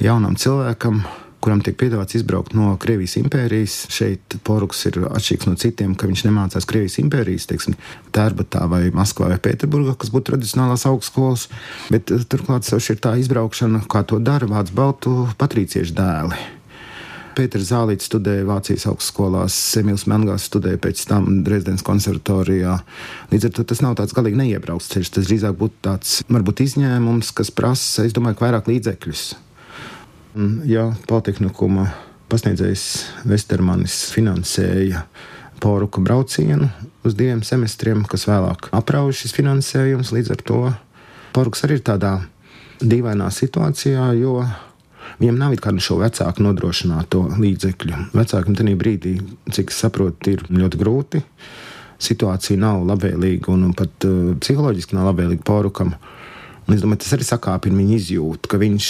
jaunam 0.00 0.36
cilvēkam 0.38 1.02
kuram 1.42 1.60
tiek 1.62 1.76
piedāvāts 1.78 2.16
izbraukt 2.18 2.54
no 2.58 2.72
Krievijas 2.82 3.14
impērijas. 3.20 3.76
Šeit 3.94 4.38
Poruks 4.46 4.82
ir 4.90 4.98
atšķirīgs 5.06 5.46
no 5.46 5.54
citiem, 5.60 5.94
ka 5.98 6.10
viņš 6.10 6.24
nemācās 6.26 6.66
Krievijas 6.68 6.98
impērijas, 7.02 7.46
teiksim, 7.50 7.78
Tērbatā 8.14 8.66
vai 8.70 8.82
Maskavā 8.94 9.30
vai 9.32 9.40
Pēterburgā, 9.46 9.94
kas 9.98 10.12
būtu 10.14 10.32
tradicionālās 10.32 10.86
augstskolas, 10.90 11.46
bet 11.94 12.10
eh, 12.14 12.26
turklāt 12.26 12.66
sev 12.66 12.82
ir 12.82 13.02
tā 13.04 13.14
izbraukšana, 13.22 13.84
kā 13.90 14.02
to 14.08 14.18
dara 14.22 14.50
Vācu 14.50 14.78
Baltu 14.78 15.18
patrīciešu 15.38 15.98
dēli. 15.98 16.57
Pēters 17.38 17.68
Zālīts 17.70 18.08
studēja 18.08 18.46
Vācijas 18.48 18.88
augstskolās, 18.90 19.54
Emīls 19.78 20.08
Mengās 20.10 20.48
studēja 20.48 20.80
pēc 20.82 21.04
tam 21.06 21.28
Dresdenes 21.46 21.84
konservatorijā. 21.86 22.74
Līdz 23.30 23.46
ar 23.46 23.52
to 23.54 23.64
tas 23.70 23.82
nav 23.84 23.94
tāds 24.00 24.16
galīgi 24.16 24.40
neiebraukts 24.40 24.90
ceļš. 24.90 25.12
Tas 25.14 25.28
drīzāk 25.30 25.54
būtu 25.60 25.78
tāds 25.86 26.16
varbūt 26.26 26.64
izņēmums, 26.66 27.30
kas 27.38 27.52
prasa, 27.54 28.08
es 28.08 28.16
domāju, 28.16 28.40
vairāk 28.42 28.70
līdzekļus. 28.72 29.22
Ja 30.66 30.88
Politehnikuma 31.06 31.88
pasniedzējs 32.28 32.88
Vestermanis 33.30 34.00
finansēja 34.14 35.06
poruka 35.62 36.02
braucienu 36.02 36.68
uz 37.06 37.14
diviem 37.18 37.44
semestriem, 37.46 38.02
kas 38.10 38.26
vēlāk 38.28 38.72
aprauž 38.74 39.22
šis 39.22 39.38
finansējums. 39.38 40.10
Līdz 40.14 40.34
ar 40.34 40.42
to 40.50 40.62
poruks 41.34 41.62
arī 41.66 41.78
ir 41.78 41.86
tādā 41.86 42.16
dīvainā 42.82 43.30
situācijā, 43.34 44.10
jo 44.18 44.42
viņam 45.20 45.40
nav 45.40 45.56
kādu 45.62 45.82
šo 45.84 45.98
vecāku 46.02 46.44
nodrošināto 46.44 47.24
līdzekļu. 47.38 48.04
Vecākam 48.16 48.58
tajā 48.58 48.76
brīdī, 48.78 49.16
cik 49.54 49.72
es 49.74 49.82
saprotu, 49.84 50.36
ir 50.36 50.46
ļoti 50.50 50.80
grūti. 50.80 51.24
Situācija 51.98 52.60
nav 52.62 52.84
labvēlīga 52.86 53.50
un 53.50 53.72
pat 53.74 54.06
uh, 54.06 54.36
psiholoģiski 54.38 54.94
nav 54.94 55.10
labvēlīga 55.10 55.46
porukam. 55.46 55.96
Uh, 55.96 56.14
Un 56.68 56.76
es 56.76 56.82
domāju, 56.84 57.00
tas 57.00 57.14
arī 57.16 57.24
sakāpina 57.24 57.78
viņa 57.80 57.94
izjūtu, 57.96 58.48
ka 58.52 58.58
viņš 58.60 58.86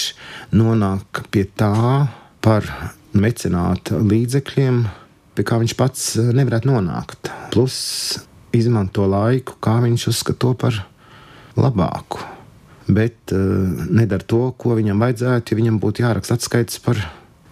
nonāk 0.59 1.21
pie 1.31 1.45
tā 1.47 2.09
par 2.43 2.67
mecenāta 3.15 4.01
līdzekļiem, 4.03 4.81
pie 5.39 5.45
kā 5.47 5.61
viņš 5.63 5.75
pats 5.79 6.09
eh, 6.19 6.33
nevarētu 6.35 6.73
nonākt. 6.73 7.31
Plus 7.55 7.77
izmanto 8.51 9.07
laiku, 9.07 9.55
kā 9.63 9.77
viņš 9.85 10.09
uzskata 10.11 10.43
to 10.43 10.53
par 10.59 10.81
labāku. 11.55 12.19
Bet 12.89 13.33
uh, 13.37 13.87
nedara 13.93 14.25
to, 14.25 14.49
ko 14.57 14.77
viņam 14.79 15.01
vajadzētu, 15.05 15.53
ja 15.53 15.61
viņam 15.63 15.81
būtu 15.83 16.05
jāraksta 16.05 16.39
atskaits 16.39 16.81
par 16.85 17.01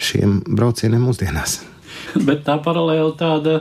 šiem 0.02 0.40
braucieniem 0.48 1.04
mūsdienās. 1.08 1.60
Bet 2.28 2.44
tā 2.44 2.58
paralēli 2.60 3.16
tāda 3.16 3.60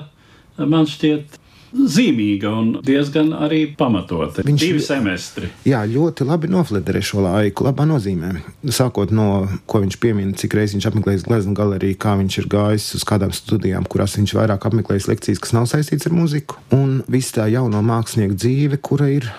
man 0.60 0.88
šķiet 0.90 1.40
zīmīga 1.76 2.52
un 2.56 2.70
diezgan 2.86 3.32
arī 3.36 3.66
pamatota. 3.78 4.44
Viņš 4.46 4.62
divi 4.62 4.82
semestri. 4.84 5.50
Jā, 5.68 5.82
ļoti 5.90 6.28
labi 6.28 6.50
nofliderē 6.52 7.02
šo 7.04 7.26
laiku, 7.26 7.66
labā 7.68 7.88
nozīmē. 7.90 8.32
Sākot 8.72 9.12
no, 9.16 9.46
ko 9.70 9.82
viņš 9.84 9.98
piemina, 10.02 10.36
cik 10.40 10.56
reizes 10.58 10.78
viņš 10.78 10.90
apmeklējis 10.92 11.26
glezniecības 11.28 11.60
galeriju, 11.60 12.00
kā 12.06 12.16
viņš 12.22 12.40
ir 12.42 12.50
gājis 12.52 12.88
uz 13.00 13.08
kādām 13.08 13.34
studijām, 13.36 13.88
kurās 13.92 14.16
viņš 14.20 14.36
vairāk 14.38 14.70
apmeklējis 14.70 15.10
lekcijas, 15.12 15.44
kas 15.44 15.56
nav 15.58 15.68
saistītas 15.72 16.10
ar 16.10 16.16
muziku, 16.16 16.60
un 16.76 17.02
viss 17.12 17.36
tā 17.36 17.50
jauno 17.52 17.84
mākslinieku 17.86 18.40
dzīve, 18.40 18.80
kura 18.86 19.12
ir 19.12 19.30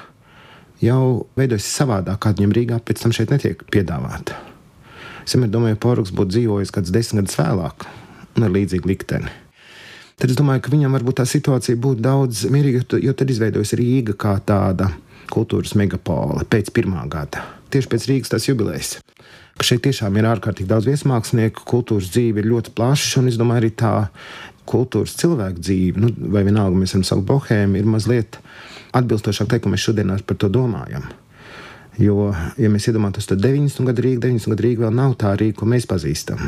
jau 0.83 1.27
veidojusies 1.39 1.81
savādāk, 1.81 2.21
kāda 2.25 2.43
viņam 2.43 2.55
Rīgā 2.59 2.83
pēc 2.85 3.07
tam 3.07 3.15
šeit 3.17 3.33
netiek 3.35 3.65
piedāvāta. 3.73 4.37
Es 5.27 5.35
vienmēr 5.35 5.51
domāju, 5.55 5.79
ka 5.79 5.85
Poruks 5.89 6.15
būtu 6.15 6.37
dzīvojis 6.37 6.75
kāds 6.75 6.95
desmit 6.95 7.25
gadus 7.25 7.41
vēlāk 7.41 7.89
un 8.37 8.47
ar 8.47 8.55
līdzīgu 8.55 8.93
likteni 8.93 9.33
tad 10.17 10.33
es 10.33 10.39
domāju, 10.39 10.65
ka 10.65 10.73
viņam 10.73 10.97
varbūt 10.97 11.21
tā 11.21 11.27
situācija 11.29 11.79
būtu 11.81 12.05
daudz 12.05 12.47
mierīgāka, 12.53 13.01
jo 13.05 13.13
tad 13.17 13.33
izveidojas 13.33 13.75
Rīga 13.79 14.17
kā 14.19 14.37
tāda 14.49 14.91
kultūras 15.33 15.75
megapola 15.79 16.47
pēc 16.49 16.71
pirmā 16.75 17.05
gada, 17.13 17.45
tieši 17.75 17.91
pēc 17.93 18.09
Rīgas 18.11 18.33
tās 18.33 18.49
jubilejas. 18.49 18.97
Šeit 19.65 19.87
tiešām 19.87 20.17
ir 20.21 20.29
ārkārtīgi 20.29 20.69
daudz 20.69 20.89
viesmākslinieku, 20.89 21.65
kultūras 21.69 22.11
dzīve 22.13 22.43
ir 22.43 22.51
ļoti 22.51 22.75
plaša, 22.77 23.23
un 23.23 23.31
es 23.31 23.39
domāju, 23.41 23.63
arī 23.65 23.71
tā 23.73 23.93
kultūras 24.69 25.17
cilvēku 25.21 25.63
dzīve, 25.63 26.03
nu, 26.03 26.11
vai 26.33 26.45
vienalga 26.47 26.79
mēs 26.79 26.97
varam 26.97 27.07
saukt 27.09 27.29
bohēmu, 27.29 27.79
ir 27.79 27.89
mazliet 27.91 28.41
atbilstošāk 28.97 29.51
teikt, 29.51 29.67
ka 29.67 29.73
mēs 29.73 29.87
šodien 29.87 30.13
par 30.27 30.41
to 30.41 30.51
domājam. 30.53 31.07
Jo, 31.97 32.29
ja 32.61 32.69
mēs 32.69 32.91
iedomājamies 32.91 33.29
to 33.31 33.39
90 33.41 33.89
gadu 33.89 34.03
Rīgu, 34.05 34.21
90 34.21 34.53
gadu 34.53 34.65
Rīga 34.67 34.85
vēl 34.85 34.97
nav 34.99 35.15
tā 35.21 35.31
Rīga, 35.41 35.57
ko 35.63 35.69
mēs 35.71 35.87
pazīstam. 35.89 36.43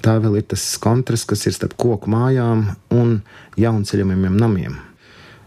Tā 0.00 0.16
vēl 0.24 0.38
ir 0.40 0.46
tas 0.48 0.64
kontrasts, 0.80 1.28
kas 1.28 1.44
ir 1.44 1.52
starp 1.56 1.76
koku 1.80 2.08
mājām 2.12 2.70
un 2.96 3.18
jaunceļojumiem 3.60 4.38
namiem. 4.40 4.78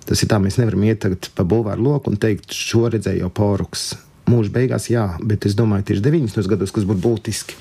Tas 0.07 0.21
ir 0.21 0.29
tā, 0.29 0.37
mēs 0.39 0.59
nevaram 0.61 0.85
iet 0.85 1.01
tagad 1.03 1.31
pa 1.35 1.43
bulvāru 1.47 1.87
loku 1.89 2.13
un 2.13 2.21
teikt, 2.21 2.53
šo 2.53 2.85
redzēju 2.93 3.25
jau 3.25 3.31
poruks. 3.33 3.89
Mūža 4.29 4.53
beigās, 4.53 4.91
jā, 4.91 5.07
bet 5.25 5.49
es 5.49 5.57
domāju, 5.57 5.87
tieši 5.89 6.05
90 6.05 6.51
gados, 6.53 6.75
kas 6.75 6.85
būtu 6.87 7.03
būtiski. 7.03 7.57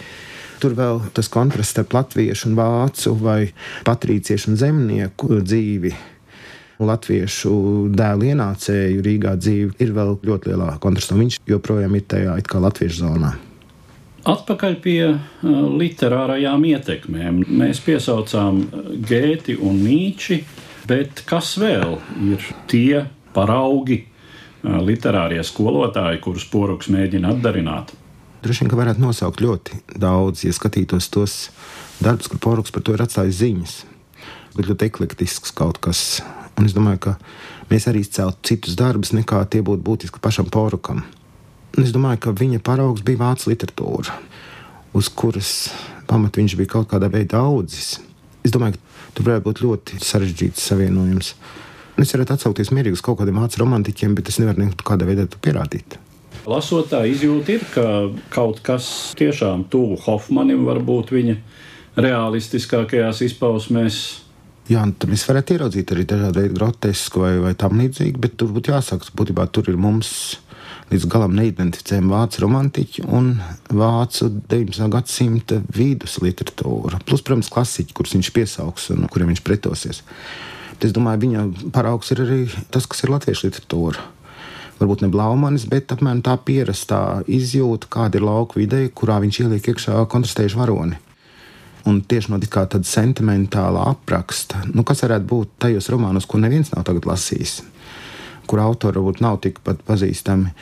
Tur 0.60 0.76
vēl 0.76 1.00
tas 1.16 1.28
kontrasts 1.32 1.74
starp 1.74 1.92
latviešu 1.96 2.50
un 2.50 2.58
vācu 2.58 3.14
vai 3.20 3.40
patrīciešu 3.86 4.52
un 4.52 4.60
zemnieku 4.60 5.40
dzīvi 5.44 5.92
latviešu 6.82 7.52
dēlu 7.96 8.30
ienācēju 8.32 9.02
Rīgā 9.04 9.34
dzīve 9.40 9.76
ir 9.82 9.92
vēl 9.96 10.16
ļoti 10.26 10.52
lielā 10.52 10.76
kontrastā. 10.82 11.16
Viņš 11.16 11.40
joprojām 11.48 11.96
ir 11.96 12.06
tajā 12.08 12.36
it 12.40 12.48
kā 12.50 12.60
latviešu 12.62 13.02
zonā. 13.04 13.34
Atpakaļ 14.26 14.74
pie 14.82 15.00
literārajām 15.80 16.64
ietekmēm. 16.72 17.44
Mēs 17.46 17.78
piesaucām 17.84 18.64
Gēti 19.06 19.54
un 19.62 19.78
Nīči, 19.84 20.40
bet 20.90 21.22
kas 21.28 21.52
vēl 21.62 21.94
ir 22.32 22.48
tie 22.70 23.04
paraugi, 23.36 24.00
literārie 24.66 25.44
skolotāji, 25.46 26.18
kurus 26.24 26.48
poruks 26.50 26.90
mēģina 26.90 27.36
atdarināt? 27.36 27.94
Droši 28.46 28.62
vien, 28.62 28.70
ka 28.70 28.78
varētu 28.78 29.02
nosaukt 29.02 29.42
ļoti 29.42 29.82
daudz, 29.98 30.46
ja 30.46 30.54
skatītos 30.54 31.10
tos 31.10 31.36
darbus, 31.98 32.30
kur 32.30 32.38
poruks 32.38 32.70
par 32.70 32.86
to 32.86 32.94
ir 32.94 33.02
atstājis 33.02 33.40
ziņas. 33.42 33.76
Bet 34.54 34.70
ļoti 34.70 34.86
eklektisks 34.86 35.50
kaut 35.56 35.82
kas 35.82 36.20
Un 36.56 36.64
es 36.64 36.72
domāju, 36.72 37.00
ka 37.04 37.12
mēs 37.68 37.86
arī 37.90 38.00
izceltu 38.00 38.48
citus 38.48 38.76
darbus, 38.78 39.12
nekā 39.16 39.42
tie 39.52 39.60
būtu 39.64 39.84
būtiski 39.84 40.22
pašam 40.24 40.48
porukam. 40.52 41.02
Un 41.76 41.84
es 41.84 41.92
domāju, 41.92 42.22
ka 42.24 42.32
viņa 42.32 42.62
paraugs 42.64 43.04
bija 43.04 43.20
vācu 43.20 43.52
literatūra, 43.52 44.16
uz 44.96 45.10
kuras 45.12 45.50
pamata 46.08 46.40
viņš 46.40 46.56
bija 46.56 46.72
kaut 46.78 46.88
kādā 46.94 47.10
veidā 47.12 47.42
audzis. 47.44 47.98
Es 48.46 48.54
domāju, 48.54 48.78
ka 48.78 49.12
tur 49.18 49.28
varētu 49.28 49.48
būt 49.50 49.62
ļoti 49.66 50.00
sarežģīts 50.00 50.64
savienojums. 50.70 51.34
Un 51.96 52.04
es 52.04 52.16
varētu 52.16 52.38
atsaukties 52.38 52.72
mierīgi 52.72 52.96
uz 52.96 53.04
kaut 53.04 53.20
kādiem 53.20 53.42
vācu 53.42 53.60
romantiķiem, 53.60 54.16
bet 54.16 54.32
es 54.32 54.40
nevaru 54.40 54.64
nekādā 54.64 55.08
veidā 55.08 55.28
to 55.28 55.40
pierādīt. 55.44 55.98
Lasot 56.46 56.92
tā 56.92 57.02
izjūta 57.10 57.56
ir, 57.56 57.64
ka 57.74 57.86
kaut 58.30 58.60
kas 58.66 58.86
tiešām 59.18 59.66
tuvu 59.70 59.98
Hofmanim 60.04 60.62
var 60.68 60.78
būt 60.78 61.10
viņa 61.16 61.40
realistiskākajās 61.96 63.24
izpausmēs 63.26 63.98
Jā, 64.66 64.82
tur 64.98 65.12
mēs 65.12 65.22
varētu 65.28 65.54
ieraudzīt 65.54 65.92
arī 65.94 66.02
dažādu 66.10 66.40
veidu 66.40 66.56
grotesku 66.56 67.20
vai, 67.22 67.36
vai 67.38 67.52
tam 67.54 67.78
līdzīgu, 67.78 68.18
bet 68.18 68.32
tur 68.40 68.50
būtu 68.50 68.72
jāsaka, 68.72 69.12
būtībā 69.14 69.44
tur 69.54 69.70
ir 69.70 69.78
mums 69.78 70.08
līdz 70.90 71.06
galam 71.10 71.36
neidentificējama 71.38 72.10
vācu 72.10 72.42
romantiķa 72.42 73.04
un 73.14 73.28
vācu 73.70 74.28
19. 74.50 74.88
gadsimta 74.90 75.60
vidus 75.74 76.18
literatūra. 76.22 76.98
Plus, 77.06 77.22
protams, 77.26 77.50
klasiķi, 77.54 77.94
kurus 77.94 78.16
viņš 78.18 78.32
piesaugs 78.34 78.90
un 78.94 79.06
kuriem 79.10 79.30
viņš 79.30 79.42
pretosies. 79.46 80.02
Es 80.82 80.92
domāju, 80.94 81.22
viņa 81.24 81.46
paraugs 81.74 82.10
ir 82.12 82.26
arī 82.26 82.40
tas, 82.74 82.90
kas 82.90 83.06
ir 83.06 83.14
latviešu 83.14 83.46
literatūra. 83.46 84.02
Varbūt 84.76 85.06
ne 85.06 85.08
blaumanis, 85.08 85.64
bet 85.72 85.92
apmēram 85.94 86.20
tā 86.24 86.34
pierastā 86.44 87.22
izjūta, 87.32 87.88
kāda 87.88 88.20
ir 88.20 88.26
lauka 88.28 88.60
vidē, 88.60 88.82
kurā 88.92 89.16
viņš 89.24 89.40
ieliek 89.46 89.72
iekšā 89.72 90.02
kontrastējušu 90.12 90.60
varoni 90.60 91.00
un 91.86 92.00
tieši 92.02 92.32
no 92.32 92.40
tāda 92.42 92.82
sentimentāla 92.86 93.86
apraksta, 93.92 94.64
nu, 94.74 94.82
kas 94.86 95.04
varētu 95.04 95.28
būt 95.30 95.54
tajos 95.62 95.88
romānos, 95.92 96.26
ko 96.26 96.40
neviens 96.42 96.72
nav 96.74 96.88
lasījis, 97.06 97.60
kur 98.50 98.62
autori 98.62 98.98
varbūt 98.98 99.22
nav 99.22 99.40
tikpat 99.44 99.86
pazīstami. 99.86 100.52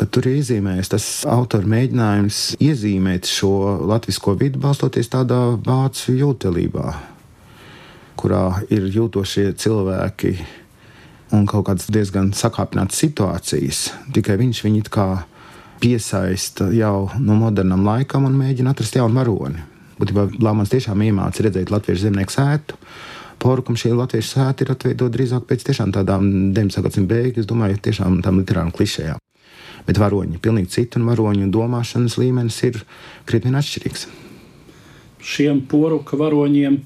Tur 0.00 0.24
ir 0.30 0.38
iezīmējis 0.38 0.88
tas 0.94 1.06
autora 1.28 1.68
mēģinājums 1.68 2.38
iezīmēt 2.64 3.28
šo 3.28 3.50
latviešu 3.90 4.32
vidi, 4.40 4.56
balstoties 4.62 5.10
tādā 5.12 5.40
vācu 5.60 6.14
jūtelībā, 6.16 6.94
kurā 8.16 8.44
ir 8.72 8.86
jūtošie 8.94 9.50
cilvēki 9.60 10.32
un 11.36 11.46
kaut 11.48 11.66
kādas 11.68 11.90
diezgan 11.92 12.32
sakāpinātas 12.36 13.00
situācijas. 13.04 13.82
Tikai 14.14 14.38
viņš 14.40 14.62
viņu 14.66 14.86
kā 14.92 15.08
piesaista 15.80 16.68
jau 16.74 17.08
no 17.18 17.36
modernam 17.38 17.86
laikam 17.86 18.26
un 18.28 18.36
mēģina 18.38 18.74
atrast 18.74 18.98
jaunu 18.98 19.20
varoni. 19.20 19.64
Būtībā 20.00 20.26
Lāmans 20.40 20.72
tiešām 20.72 21.00
iemācīja 21.04 21.48
redzēt 21.48 21.72
latviešu 21.72 22.06
zemnieku 22.06 22.34
sētu. 22.34 22.78
Porukam 23.40 23.76
šie 23.80 23.94
latviešu 23.96 24.34
sēti 24.34 24.66
ir 24.66 24.74
atveidoti 24.74 25.16
drīzāk 25.16 25.46
pēc 25.48 25.64
tādām 25.80 26.52
19. 26.52 26.82
gadsimta 26.84 27.14
beigas, 27.14 27.48
domāju, 27.48 27.80
tiešām 27.80 28.20
tām 28.24 28.40
literārām 28.42 28.72
klišejām. 28.76 29.20
Bet 29.86 30.00
varoņi 30.00 30.36
ir 30.36 30.42
pilnīgi 30.44 30.72
citi, 30.74 31.00
un 31.00 31.08
varoņu 31.08 31.48
domāšanas 31.52 32.18
līmenis 32.20 32.58
ir 32.68 32.82
krietni 33.24 33.56
atšķirīgs. 33.56 34.06
Šiem 35.20 35.62
poruka 35.68 36.16
varoņiem 36.20 36.76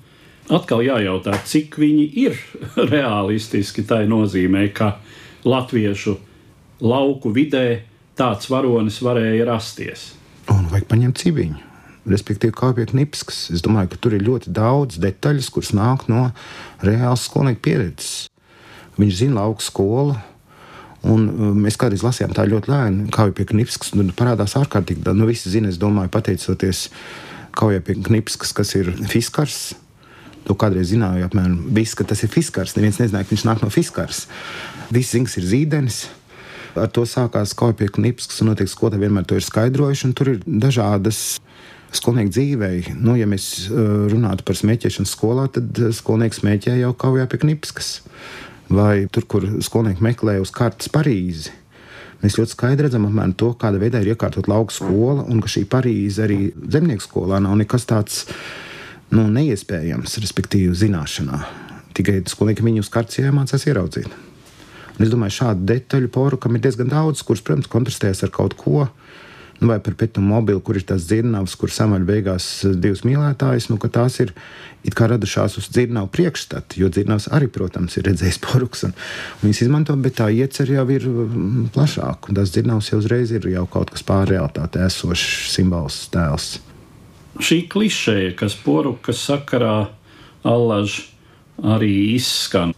atkal 0.52 0.84
jājautā, 0.84 1.36
cik 1.48 1.78
viņi 1.80 2.06
ir 2.24 2.38
realistiski. 2.94 3.86
Tā 3.88 4.02
nozīmē, 4.08 4.68
ka 4.76 4.96
latviešu 5.44 6.16
lauku 6.84 7.32
vidē 7.34 7.84
tāds 8.18 8.50
varonis 8.50 9.00
varēja 9.04 9.46
rasties. 9.48 10.12
Un 10.52 10.66
vajag 10.72 10.90
paņemt 10.90 11.22
cibiņu 11.22 11.70
respektīvi 12.08 12.54
kāpjot 12.56 12.94
Nipskas. 12.96 13.48
Es 13.54 13.64
domāju, 13.64 13.92
ka 13.92 14.00
tur 14.00 14.16
ir 14.16 14.24
ļoti 14.24 14.52
daudz 14.54 15.00
detaļas, 15.02 15.50
kuras 15.52 15.72
nāk 15.76 16.06
no 16.12 16.28
reālas 16.84 17.26
skolnieku 17.28 17.62
pieredzes. 17.64 18.28
Viņš 19.00 19.20
zina 19.22 19.42
lauku 19.42 19.64
skolu. 19.64 20.16
Un 21.04 21.26
uh, 21.28 21.52
mēs 21.52 21.76
kādreiz 21.80 22.04
lasījām 22.04 22.32
tā 22.36 22.46
ļoti 22.48 22.70
lēni, 22.72 23.06
kā 23.12 23.26
jau 23.28 23.36
pie 23.36 23.44
Knipskas. 23.50 23.92
Tur 23.92 24.12
parādās 24.16 24.56
ārkārtīgi 24.56 25.04
daudz. 25.04 25.20
Nu, 25.20 25.28
visi 25.28 25.52
zina, 25.52 25.72
es 25.72 25.80
domāju, 25.80 26.12
pateicoties 26.12 26.86
Kaujai 27.54 27.82
pie 27.84 27.98
Knipskas, 28.00 28.54
kas 28.56 28.72
ir 28.78 28.88
fiskars. 29.10 29.74
To 30.44 30.56
kādreiz 30.58 30.90
zināju, 30.92 31.24
apmēram 31.28 31.56
viss, 31.72 31.96
ka 31.96 32.04
tas 32.08 32.20
ir 32.24 32.32
fiskars. 32.32 32.74
Neviens 32.76 33.00
nezināja, 33.00 33.24
ka 33.24 33.32
viņš 33.32 33.46
nāk 33.48 33.62
no 33.64 33.70
fiskars. 33.72 34.26
Viss 34.92 35.14
zings 35.16 35.38
ir 35.40 35.48
zīdainis. 35.48 36.04
Ar 36.74 36.90
to 36.92 37.04
sākās 37.08 37.54
Kauja 37.56 37.76
pie 37.78 37.88
Knipskas, 37.88 38.42
un 38.42 38.50
noteikti 38.50 38.74
skolotāji 38.74 39.06
vienmēr 39.06 39.26
to 39.30 39.38
ir 39.38 39.46
skaidrojuši. 39.46 40.12
Tur 40.18 40.34
ir 40.34 40.42
dažādas 40.44 41.22
skolnieku 41.94 42.34
dzīvei. 42.34 42.96
Nu, 42.98 43.14
ja 43.16 43.28
mēs 43.30 43.68
uh, 43.70 44.06
runātu 44.10 44.44
par 44.46 44.58
smēķēšanu 44.58 45.08
skolā, 45.08 45.46
tad 45.54 45.78
uh, 45.80 45.92
skolnieks 45.94 46.42
smēķē 46.42 46.76
jau 46.80 46.92
kaujā 46.98 47.28
pie 47.30 47.40
knipskas. 47.46 47.94
Vai 48.74 49.06
tur, 49.12 49.28
kur 49.30 49.46
skolnieki 49.64 50.04
meklē 50.04 50.40
uz 50.42 50.52
kartes 50.54 50.90
Parīzi. 50.92 51.52
Mēs 52.24 52.38
ļoti 52.40 52.54
skaidri 52.54 52.86
redzam, 52.86 53.04
apmēram, 53.04 53.34
to, 53.36 53.50
kāda 53.60 53.80
veidā 53.80 54.00
ir 54.00 54.14
iekārtot 54.14 54.48
lauka 54.48 54.72
skola, 54.72 55.26
un 55.28 55.42
ka 55.44 55.50
šī 55.52 55.66
Parīze 55.68 56.24
arī 56.24 56.38
zemnieku 56.56 57.04
skolā 57.04 57.40
nav 57.44 57.58
nekas 57.60 57.84
tāds 57.90 58.22
nu, 59.14 59.26
neiespējams, 59.32 60.18
respektīvi, 60.22 60.74
zināšanā. 60.78 61.40
Tikai 61.94 62.20
skolnieki 62.30 62.66
viņu 62.66 62.84
uz 62.84 62.90
kartes 62.92 63.22
iemācās 63.22 63.66
ieraudzīt. 63.70 64.10
Un 64.94 65.06
es 65.06 65.10
domāju, 65.10 65.38
šādu 65.40 65.66
detaļu 65.70 66.10
porukam 66.14 66.54
ir 66.54 66.62
diezgan 66.66 66.90
daudz, 66.90 67.22
kuras, 67.26 67.42
protams, 67.46 67.70
kontrastējas 67.70 68.26
ar 68.26 68.34
kaut 68.34 68.58
ko, 68.58 68.88
Nu, 69.58 69.66
vai 69.66 69.80
par 69.80 69.94
Petu 69.94 70.20
mobili, 70.20 70.60
kur 70.60 70.76
ir 70.76 70.82
tas 70.82 71.06
dzirnavs, 71.06 71.54
kur 71.58 71.70
samaļ 71.70 72.02
beigās 72.08 72.46
divas 72.74 73.04
mīlētājas, 73.06 73.68
nu, 73.70 73.78
tās 73.78 74.18
ir 74.20 74.34
radušās 74.84 75.56
uz 75.60 75.68
dzirnavu 75.70 76.10
priekšstatu, 76.12 76.80
jo 76.82 76.90
dzirnavs 76.90 77.28
arī, 77.32 77.48
protams, 77.54 77.96
ir 77.96 78.08
redzējis 78.08 78.40
poruks 78.44 78.84
un, 78.88 78.92
un 79.38 79.46
viņas 79.46 79.62
izmanto, 79.64 79.96
bet 79.96 80.18
tā 80.18 80.28
iecer 80.34 80.74
jau 80.74 80.84
ir 80.90 81.06
mm, 81.06 81.70
plašāk, 81.76 82.28
un 82.28 82.40
tas 82.40 82.50
dzirnavs 82.52 82.90
jau 82.90 83.00
uzreiz 83.00 83.32
ir 83.32 83.46
jau 83.54 83.66
kaut 83.70 83.94
kas 83.94 84.02
pār 84.06 84.26
realitāte 84.34 84.82
esošs 84.82 85.54
simbols, 85.54 86.02
tēls. 86.12 86.56
Šī 87.42 87.64
klišeja, 87.70 88.34
kas 88.38 88.54
porukas 88.54 89.24
sakarā 89.26 89.88
allaž 90.46 91.00
arī 91.58 92.14
izskan 92.14 92.74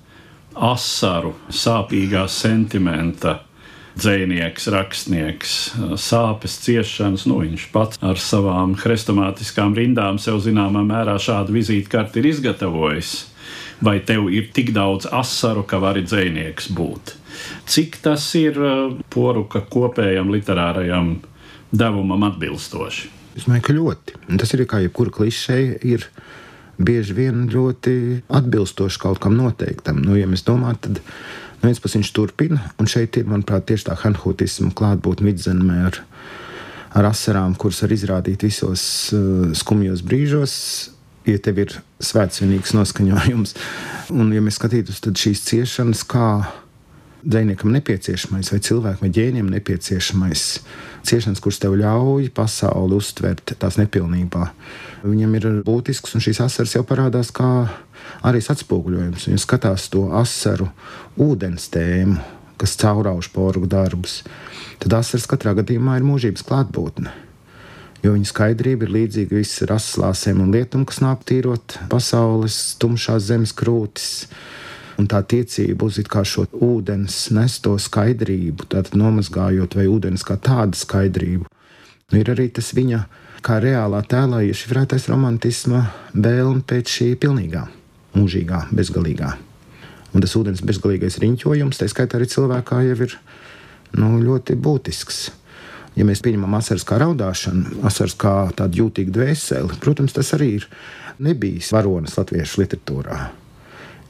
asaru, 0.57 1.35
sāpīgā 1.53 2.25
sentimenta 2.33 3.41
dzinieks, 3.97 4.69
rakstnieks, 4.73 5.53
sāpes, 6.01 6.59
ciešanas. 6.65 7.27
Nu, 7.29 7.41
viņš 7.45 7.67
pats 7.73 8.01
ar 8.05 8.21
savām 8.21 8.77
hrestomātiskām 8.81 9.77
rindām 9.77 10.21
sev 10.21 10.41
zināmā 10.45 10.85
mērā 10.87 11.17
šādu 11.21 11.57
vizītkarti 11.57 12.21
ir 12.21 12.31
izgatavojis. 12.33 13.15
Vai 13.85 13.99
tev 14.09 14.31
ir 14.33 14.49
tik 14.57 14.73
daudz 14.77 15.09
asaru, 15.13 15.67
ka 15.69 15.81
vari 15.83 16.05
dzinieks 16.05 16.71
būt? 16.73 17.13
Cik 17.69 18.01
tas 18.05 18.25
ir 18.39 18.57
poruka 19.13 19.61
kopējam 19.61 20.33
literārajam 20.33 21.19
devumam 21.77 22.25
atbilstoši? 22.31 23.16
Es 23.37 23.45
domāju, 23.45 23.67
ka 23.67 23.77
ļoti. 23.77 24.17
Un 24.31 24.41
tas 24.41 24.53
ir 24.57 24.65
kā 24.69 24.81
jebkura 24.81 25.13
klišeja. 25.13 25.79
Ir 25.85 26.07
bieži 26.77 27.17
vien 27.17 27.47
ļoti 27.53 28.23
atbilstoši 28.33 29.01
kaut 29.01 29.21
kam 29.23 29.37
noteiktam. 29.37 30.01
Nu, 30.05 30.17
ja 30.17 30.29
mēs 30.29 30.45
domājam, 30.47 30.81
tad 30.89 31.01
no 31.01 31.69
vienas 31.69 31.81
puses 31.83 32.01
viņš 32.01 32.11
turpina, 32.17 32.61
un 32.81 32.91
šeit 32.91 33.17
ir, 33.21 33.29
manuprāt, 33.31 33.67
tieši 33.69 33.89
tā 33.89 33.97
hanhūtisma 34.03 34.73
klātbūtne 34.77 35.31
vidzemē 35.31 35.79
ar, 35.89 36.01
ar 36.97 37.09
asarām, 37.13 37.57
kuras 37.61 37.81
var 37.85 37.97
izrādīt 37.97 38.45
visos 38.47 38.85
uh, 39.17 39.49
skumjos 39.57 40.05
brīžos. 40.07 40.55
Ja 41.27 41.41
tev 41.43 41.57
ir 41.59 41.73
svētsvinīgs 42.07 42.71
noskaņojums, 42.77 43.57
un 44.15 44.29
ja 44.31 44.43
mēs 44.45 44.61
skatītos, 44.61 45.01
tad 45.03 45.19
šīs 45.19 45.41
ciešanas, 45.49 46.05
kā 46.07 46.29
dziniekam 47.27 47.73
nepieciešamais, 47.75 48.53
vai 48.53 48.61
cilvēkam, 48.63 49.03
vai 49.03 49.11
ģēniem 49.15 49.49
nepieciešamais, 49.57 50.45
ciešanas, 51.07 51.43
kuras 51.43 51.59
tev 51.63 51.75
ļauj 51.81 52.31
pasauli 52.35 52.97
uztvert 52.97 53.57
tās 53.59 53.79
nepilnībā. 53.81 54.51
Viņam 55.07 55.35
ir 55.39 55.49
būtisks, 55.67 56.15
un 56.15 56.23
šīs 56.23 56.41
asaras 56.47 56.77
jau 56.77 56.85
parādās 56.87 57.33
kā 57.35 57.51
arī 58.27 58.41
atspoguļojums. 58.43 59.29
Viņa 59.29 59.43
skatās 59.43 59.89
to 59.93 60.07
asaru 60.17 60.71
ūdens 61.19 61.69
tēmu, 61.75 62.21
kas 62.61 62.77
caurauž 62.81 63.31
porgu 63.35 63.69
darbus. 63.71 64.23
Tad 64.83 65.01
asaras 65.01 65.27
katrā 65.29 65.57
gadījumā 65.59 65.99
ir 65.99 66.07
mūžības 66.07 66.47
klātbūtne. 66.47 67.13
Jo 68.05 68.13
viņa 68.15 68.29
skaidrība 68.29 68.87
ir 68.87 68.93
līdzīga 68.95 69.35
visam 69.35 69.73
raslāsēm 69.73 70.45
un 70.45 70.53
lietām, 70.55 70.85
kas 70.87 71.01
nāk 71.03 71.25
tīrot 71.27 71.79
pasaules 71.91 72.77
tumšās 72.79 73.27
zemes 73.33 73.55
krūtis 73.57 74.29
un 74.97 75.09
tā 75.11 75.21
tiecība 75.23 75.87
uz 75.87 76.01
šo 76.01 76.47
ūdens 76.53 77.31
nesto 77.37 77.77
skaidrību, 77.79 78.69
tātad 78.73 78.97
nomazgājot 78.97 79.77
vai 79.77 79.87
ūdens 79.91 80.25
kā 80.25 80.37
tādu 80.37 80.77
skaidrību. 80.77 81.47
Nu, 82.13 82.19
ir 82.21 82.31
arī 82.31 82.49
tas 82.55 82.73
viņa 82.75 83.05
kā 83.45 83.59
reālā 83.63 84.03
tēlā 84.07 84.43
iešifrētais 84.47 85.09
romantisma 85.11 85.87
vēlme 86.15 86.63
pēc 86.67 86.93
šī 86.99 87.09
pilnīgā, 87.23 87.67
mūžīgā, 88.17 88.67
bezgalīgā. 88.75 89.33
Un 90.15 90.23
tas 90.25 90.37
ūdens 90.39 90.63
bezgalīgais 90.65 91.19
riņķojums, 91.23 91.81
tā 91.81 91.89
skaitā 91.91 92.17
arī 92.19 92.29
cilvēkā, 92.33 92.83
jau 92.87 93.01
ir 93.09 93.17
nu, 93.99 94.17
ļoti 94.23 94.57
būtisks. 94.57 95.19
Ja 95.97 96.05
mēs 96.05 96.21
pieņemam 96.25 96.59
asaras 96.59 96.85
kā 96.89 96.99
raudāšanu, 97.01 97.81
asaras 97.89 98.15
kā 98.21 98.35
tādu 98.57 98.83
jūtīgu 98.85 99.15
dvēseli, 99.17 99.81
protams, 99.81 100.15
tas 100.17 100.35
arī 100.37 100.53
ir 100.61 100.69
nebijis 101.25 101.73
varonis 101.73 102.17
latviešu 102.19 102.63
literatūrā. 102.63 103.21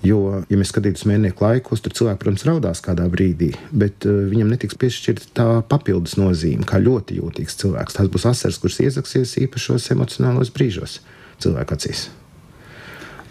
Jo, 0.07 0.43
ja 0.51 0.59
mēs 0.59 0.71
skatītos 0.71 1.07
mēnešu 1.09 1.41
laikos, 1.43 1.81
tad 1.83 1.97
cilvēks, 1.97 2.21
protams, 2.21 2.45
raudās 2.47 2.83
kādā 2.85 3.07
brīdī, 3.11 3.49
bet 3.73 4.05
uh, 4.07 4.27
viņam 4.31 4.53
netiks 4.53 4.79
piešķirta 4.79 5.31
tā 5.35 5.47
papildus 5.71 6.19
nozīme, 6.21 6.67
kā 6.69 6.79
ļoti 6.83 7.19
jūtīgs 7.19 7.59
cilvēks. 7.63 7.97
Tās 7.97 8.11
būs 8.13 8.29
asaras, 8.29 8.61
kuras 8.63 8.79
iezaksies 8.85 9.35
īpašos 9.47 9.89
emocionālos 9.97 10.53
brīžos 10.55 11.01
cilvēka 11.43 11.79
acīs. 11.79 12.07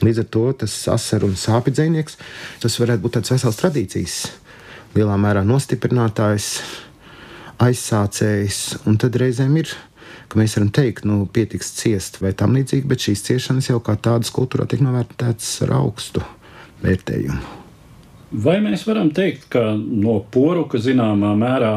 Līdz 0.03 0.25
ar 0.25 0.29
to 0.35 0.45
tas 0.65 0.73
asaru 0.91 1.29
un 1.31 1.37
sāpju 1.39 1.77
dzinieks, 1.77 2.17
tas 2.63 2.79
varētu 2.81 3.05
būt 3.05 3.19
tāds 3.19 3.31
vesels 3.31 3.61
tradīcijas, 3.61 4.17
lielā 4.97 5.15
mērā 5.21 5.45
nostiprinātājs, 5.47 6.49
aizsācējs, 7.63 8.63
un 8.89 8.99
tad 8.99 9.15
reizēm 9.21 9.55
ir 9.61 9.71
ka 10.27 10.39
mēs 10.41 10.57
varam 10.57 10.71
teikt, 10.73 11.05
nu, 11.07 11.21
pietiks 11.31 11.69
ciest 11.77 12.17
vai 12.23 12.33
tam 12.37 12.57
līdzīgi, 12.57 12.89
bet 12.89 13.05
šīs 13.05 13.21
ciešanas 13.29 13.69
jau 13.69 13.77
kā 13.83 13.93
tādas 13.95 14.33
kultūrā 14.35 14.65
tiek 14.67 14.81
novērtētas 14.83 15.51
ar 15.67 15.77
augstu 15.77 16.25
vērtējumu. 16.85 17.41
Vai 18.45 18.57
mēs 18.63 18.83
varam 18.87 19.11
teikt, 19.15 19.47
ka 19.53 19.73
no 19.77 20.17
poruka 20.31 20.79
zināmā 20.81 21.35
mērā 21.39 21.75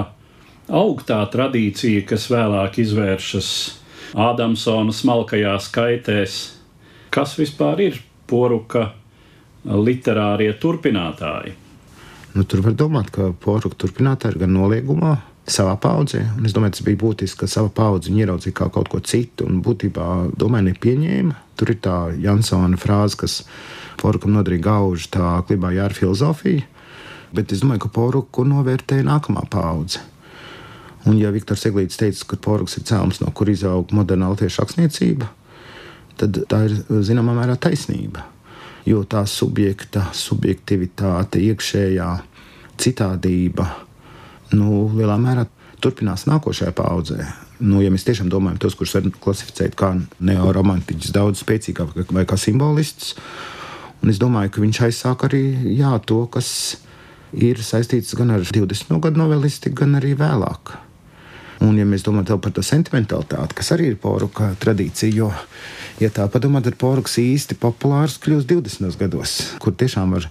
aug 0.75 1.03
tā 1.07 1.21
tradīcija, 1.33 2.07
kas 2.09 2.29
vēlāk 2.33 2.81
izvēršas 2.85 3.51
Ādamsona 4.19 4.95
smalkajās 4.97 5.69
kaitēs? 5.69 6.37
Kas 7.13 7.35
vispār 7.37 7.83
ir 7.85 7.99
poruka 8.29 8.87
literārie 9.69 10.49
turpinātāji? 10.61 11.53
Nu, 12.33 12.45
tur 12.49 12.63
var 12.65 12.77
domāt, 12.79 13.11
ka 13.13 13.33
poruka 13.43 13.77
turpinātāji 13.85 14.37
ir 14.37 14.43
gan 14.45 14.55
noliegumā, 14.57 15.15
savā 15.49 15.75
paudzē. 15.81 16.23
Un 16.39 16.47
es 16.49 16.55
domāju, 16.57 16.79
tas 16.79 16.87
bija 16.87 17.01
būtiski, 17.01 17.43
ka 17.43 17.51
savā 17.51 17.73
paudzē 17.75 18.13
viņi 18.13 18.25
ieraudzīja 18.25 18.57
kā 18.61 18.69
kaut 18.73 18.91
ko 18.93 19.01
citu 19.05 19.49
un 19.49 19.61
būtībā, 19.65 20.09
domāju, 20.39 20.69
nepieņēma. 20.71 21.37
Tur 21.59 21.73
ir 21.75 21.81
tā 21.85 21.97
Jansona 22.23 22.79
frāze, 22.81 23.19
kas 23.25 23.41
Porukam 23.99 24.37
nodarīja 24.37 24.67
gaužu 24.69 25.11
tā 25.17 25.33
klibā 25.49 25.73
jāra 25.75 25.97
filozofija, 25.97 26.67
bet 27.35 27.53
es 27.53 27.65
domāju, 27.65 27.87
ka 27.87 27.95
Poruku 27.99 28.45
novērtēja 28.49 29.07
nākamā 29.09 29.45
paudze. 29.51 30.05
Un, 31.07 31.17
ja 31.17 31.31
Viktors 31.33 31.65
Eglīts 31.69 31.99
teica, 32.01 32.25
ka 32.33 32.39
poruks 32.43 32.77
ir 32.77 32.85
cēlums, 32.89 33.21
no 33.23 33.31
kur 33.33 33.49
izaug 33.49 33.93
moderna 33.97 34.33
latviešu 34.33 34.65
rakstniecība, 34.65 35.29
tad 36.19 36.41
tā 36.51 36.65
ir 36.67 36.75
zināmā 37.07 37.37
mērā 37.37 37.55
taisnība. 37.61 38.27
Jo 38.89 39.05
tā 39.09 39.23
subjekta, 39.29 40.09
subjektivitāte, 40.17 41.41
iekšējā 41.45 42.09
citādība, 42.81 43.69
nu, 44.57 44.89
lielā 44.97 45.19
mērā 45.21 45.47
turpinās 45.83 46.27
nākošajā 46.29 46.75
paudzē. 46.77 47.27
Nu, 47.59 47.83
ja 47.83 47.91
mēs 47.93 48.07
tiešām 48.07 48.31
domājam 48.31 48.61
tos, 48.63 48.77
kurus 48.79 48.95
var 48.97 49.09
klasificēt 49.23 49.75
kā 49.79 49.93
neoromantiķus, 50.25 51.15
daudz 51.15 51.43
spēcīgāk 51.43 52.13
vai 52.15 52.25
kā 52.29 52.39
simbolistus, 52.39 53.17
Un 54.03 54.13
es 54.13 54.21
domāju, 54.21 54.53
ka 54.55 54.63
viņš 54.63 54.83
aizsāk 54.87 55.25
arī 55.27 55.43
jā, 55.79 55.91
to, 56.07 56.23
kas 56.31 56.51
ir 57.35 57.61
saistīts 57.65 58.15
gan 58.19 58.31
ar 58.37 58.45
20. 58.47 58.95
gadu 59.03 59.21
novelistiku, 59.21 59.83
gan 59.83 59.99
arī 59.99 60.15
vēlāk. 60.19 60.77
Un, 61.65 61.75
ja 61.75 61.85
mēs 61.89 62.05
domājam 62.07 62.39
par 62.39 62.55
to 62.55 62.63
sentimentalitāti, 62.63 63.57
kas 63.59 63.73
arī 63.75 63.91
ir 63.91 63.99
poruka 63.99 64.53
tradīcija, 64.63 65.11
jo, 65.11 65.33
ja 65.99 66.11
tā 66.15 66.29
padomā, 66.31 66.63
tad 66.63 66.79
poruks 66.79 67.19
īsti 67.19 67.59
populārs 67.59 68.21
kļūst 68.23 68.53
20. 68.53 68.99
gados, 69.01 69.35
kur 69.59 69.75
tiešām 69.75 70.15
var 70.15 70.29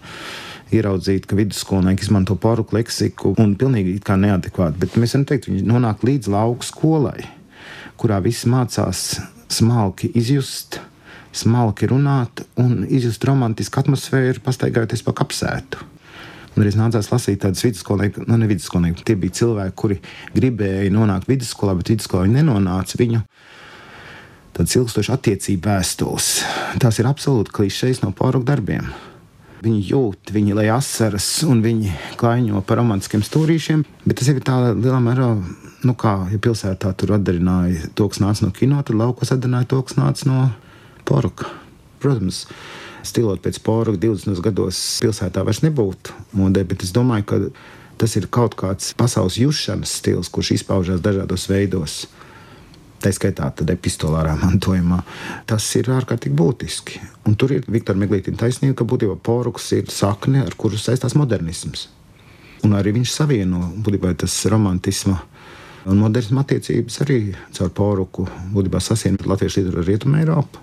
ieraudzīt, 0.71 1.27
ka 1.27 1.35
vidusskolnieki 1.35 2.07
izmanto 2.07 2.37
poruku 2.39 2.77
leksiku 2.79 3.33
un 3.43 3.55
pilnīgi 3.59 3.99
neadekvāti. 3.99 4.79
Bet 4.79 4.95
mēs 4.95 5.15
varam 5.15 5.27
teikt, 5.27 5.49
viņi 5.51 5.67
nonāk 5.67 6.07
līdz 6.07 6.31
lauku 6.31 6.67
skolai, 6.67 7.27
kurā 7.99 8.21
visi 8.23 8.47
mācās 8.51 9.19
smalki 9.51 10.11
izjust 10.15 10.79
smalki 11.37 11.89
runāt 11.91 12.43
un 12.61 12.81
izjust 12.87 13.23
romantisku 13.27 13.83
atmosfēru, 13.83 14.43
pastaigājoties 14.45 15.05
pa 15.05 15.15
kapsētu. 15.21 15.85
Un 16.57 16.63
arī 16.63 16.71
nācās 16.73 17.11
lasīt 17.11 17.43
tādus 17.43 17.61
vidusskolniekus, 17.61 18.25
nu, 18.25 18.37
ne 18.41 18.47
vidusskolniekus. 18.49 19.05
Tie 19.05 19.13
bija 19.19 19.35
cilvēki, 19.43 19.75
kuri 19.77 19.99
gribēja 20.33 20.89
nonākt 20.89 21.29
vidusskolā, 21.29 21.75
bet 21.77 21.91
vidusskolā 21.93 22.25
viņi 22.25 22.39
nenonāca. 22.39 22.97
Viņu 22.97 23.21
tādas 24.57 24.73
ilgstošas 24.79 25.13
attiecību 25.19 25.69
vēstules. 25.69 26.31
Tās 26.81 26.97
ir 26.97 27.09
absolūti 27.09 27.53
klišejas 27.59 28.01
no 28.01 28.09
pārāk 28.17 28.47
darbiem. 28.47 28.89
Viņi 29.61 29.83
jūt, 29.91 30.33
viņi 30.33 30.57
lai 30.57 30.67
asaras 30.73 31.27
un 31.45 31.61
viņi 31.65 31.93
klaiņo 32.17 32.61
par 32.65 32.81
romantiskiem 32.81 33.23
stūrīšiem, 33.25 33.83
bet 34.05 34.19
tas 34.19 34.29
jau 34.29 34.37
ir 34.37 34.45
tā 34.45 34.57
lielā 34.69 34.99
mērā, 35.01 35.31
nu 35.85 35.95
kā, 35.97 36.19
ja 36.29 36.37
pilsētā 36.41 36.93
tur 36.97 37.15
atdarināja 37.17 37.89
to, 37.97 38.05
kas 38.09 38.21
nāca 38.21 38.45
no 38.45 38.53
kino, 38.53 38.81
tad 38.85 38.97
laukos 38.97 39.33
atdarināja 39.33 39.69
to, 39.73 39.81
kas 39.85 39.97
nāca 39.97 40.29
no 40.29 40.43
poruka. 41.07 41.49
Protams, 42.01 42.43
stilot 43.07 43.41
pēc 43.43 43.59
poruka 43.65 43.99
20 44.03 44.43
gados 44.45 44.79
pilsētā 45.01 45.43
vairs 45.47 45.63
nebūtu 45.65 46.15
modē, 46.37 46.65
bet 46.67 46.85
es 46.85 46.93
domāju, 46.95 47.27
ka 47.29 47.39
tas 47.97 48.13
ir 48.19 48.29
kaut 48.29 48.57
kāds 48.59 48.93
pasaules 48.97 49.39
jūšanas 49.41 49.97
stils, 50.01 50.29
kurš 50.29 50.57
izpaužās 50.59 51.01
dažādos 51.03 51.47
veidos. 51.49 52.05
Tā 53.01 53.11
skaitā 53.13 53.51
tad 53.53 53.69
epistolārā 53.69 54.33
mantojumā. 54.39 55.03
Tas 55.49 55.65
ir 55.77 55.89
ārkārtīgi 55.93 56.33
būtiski. 56.37 57.01
Un 57.29 57.35
tur 57.37 57.53
ir 57.53 57.67
Viktora 57.69 57.99
Meglītina 58.01 58.39
taisnība, 58.41 58.79
ka 58.79 58.87
būtībā 58.89 59.19
poruks 59.21 59.69
ir 59.77 59.91
sakne, 59.93 60.41
ar 60.41 60.57
kuru 60.57 60.79
saistās 60.81 61.13
modernisms. 61.17 61.91
Un 62.65 62.73
arī 62.73 62.95
viņš 62.95 63.13
savieno 63.13 63.61
būtībā 63.85 64.15
tas 64.17 64.39
romantisma 64.49 65.19
Un 65.87 66.01
modernisma 66.03 66.41
attiecības 66.43 66.97
arī 67.05 67.17
caur 67.55 67.69
poruku 67.71 68.25
būtībā 68.51 68.79
sasien 68.83 69.15
latviešu 69.23 69.61
līderi 69.61 69.79
ar 69.79 69.85
Rietumu 69.87 70.17
Eiropu, 70.19 70.59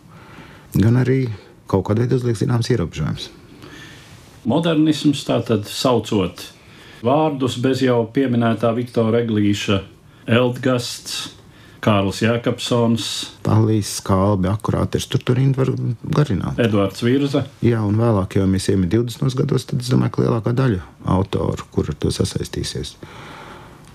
gan 0.81 0.99
arī 1.03 1.27
kaut 1.71 1.87
kādā 1.89 2.05
veidā 2.05 2.19
uzliek 2.19 2.39
zināms 2.39 2.71
ierobežojums. 2.73 3.31
Modernisms 4.49 5.23
tātad 5.25 5.69
saucot 5.71 6.43
vārdus 7.05 7.57
bez 7.61 7.83
jau 7.85 8.03
pieminētā 8.13 8.73
Viktora 8.77 9.23
Eglīša, 9.25 9.81
Eldgasts, 10.35 11.35
Kārls 11.85 12.23
Jēkabsons, 12.25 13.07
Palīs, 13.45 13.99
Kalbi, 14.05 14.49
akurāti 14.49 15.01
ir 15.01 15.09
tur, 15.13 15.21
tur 15.21 15.41
var 15.59 15.73
garināt. 16.17 16.61
Edvards 16.65 17.05
Virza. 17.05 17.45
Jā, 17.65 17.83
un 17.85 17.99
vēlāk, 18.01 18.39
jau 18.39 18.47
mēs 18.49 18.71
ejam 18.73 18.87
20 18.89 19.37
gados, 19.43 19.67
tad 19.69 19.85
es 19.85 19.93
domāju, 19.93 20.15
ka 20.17 20.25
lielākā 20.25 20.55
daļa 20.57 20.81
autoru, 21.17 21.69
kur 21.75 21.93
ar 21.93 21.99
to 22.01 22.13
sasaistīsies. 22.15 22.95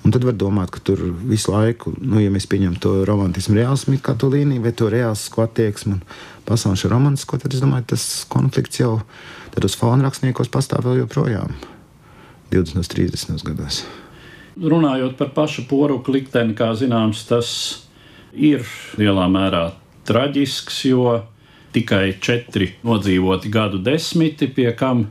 Un 0.09 0.13
tad 0.15 0.23
var 0.25 0.33
domāt, 0.33 0.71
ka 0.73 0.79
tur 0.81 1.03
visu 1.29 1.51
laiku, 1.53 1.91
nu, 2.01 2.17
ja 2.17 2.31
mēs 2.33 2.47
pieņemam 2.49 2.79
to 2.81 3.03
romantismu, 3.05 3.59
reālismu 3.59 3.99
kā 4.01 4.15
to 4.17 4.25
līniju, 4.33 4.63
vai 4.63 4.71
to 4.73 4.87
reālistisko 4.89 5.43
attieksmi 5.43 5.91
un 5.93 5.99
pasaules 6.47 6.81
romantisko, 6.89 7.37
tad 7.37 7.53
es 7.53 7.61
domāju, 7.61 7.91
tas 7.91 8.05
konflikts 8.31 8.79
jau 8.81 8.95
tādos 9.53 9.75
fona 9.77 10.07
rakstniekos 10.07 10.49
pastāv 10.49 10.87
vēl 10.87 11.03
joprojām 11.03 11.53
20, 12.49 12.89
30 12.89 13.45
gados. 13.51 13.83
Runājot 14.57 15.13
par 15.19 15.29
pašu 15.35 15.67
poruku 15.69 16.17
likteni, 16.17 16.57
kā 16.57 16.71
zināms, 16.73 17.21
tas 17.29 17.51
ir 18.33 18.65
lielā 18.97 19.29
mērā 19.29 19.67
traģisks, 20.09 20.81
jo 20.89 21.19
tikai 21.77 22.15
četri 22.17 22.71
nodzīvoti 22.81 23.53
gadu 23.53 23.77
desmiti, 23.85 24.49
pie 24.49 24.71
kam 24.73 25.05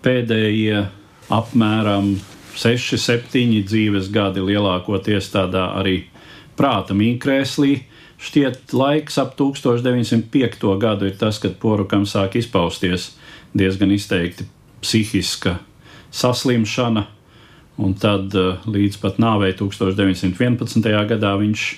pēdējie 0.00 0.86
apmēram 1.36 2.14
6, 2.58 2.98
7 2.98 3.62
dzīves 3.68 4.10
gadi 4.10 4.42
lielākoties 4.42 5.30
tādā 5.30 5.68
arī 5.78 6.00
prāta 6.58 6.96
mīkrēslī. 6.98 7.84
Šķiet, 8.18 8.72
laiks 8.74 9.18
ap 9.22 9.36
1905. 9.38 10.66
gadu 10.82 11.06
ir 11.06 11.14
tas, 11.20 11.38
kad 11.38 11.54
porukam 11.62 12.02
sāk 12.02 12.34
izpausties 12.40 13.12
diezgan 13.54 13.94
izteikti 13.94 14.48
psihiska 14.82 15.58
saslimšana, 16.10 17.04
un 17.78 17.94
tad 17.94 18.34
eh, 18.34 18.66
līdz 18.66 18.98
pat 19.02 19.22
nāvei 19.22 19.52
1911. 19.54 20.90
gadā 21.12 21.36
viņš 21.38 21.68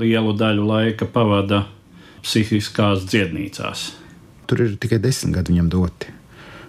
lielu 0.00 0.32
daļu 0.32 0.64
laika 0.64 1.08
pavada 1.12 1.66
psihiskās 2.24 3.04
dziednīcās. 3.04 3.90
Tur 4.48 4.64
ir 4.64 4.76
tikai 4.80 5.00
desmit 5.02 5.36
gadi 5.36 5.52
viņam 5.52 5.68
doti. 5.72 6.21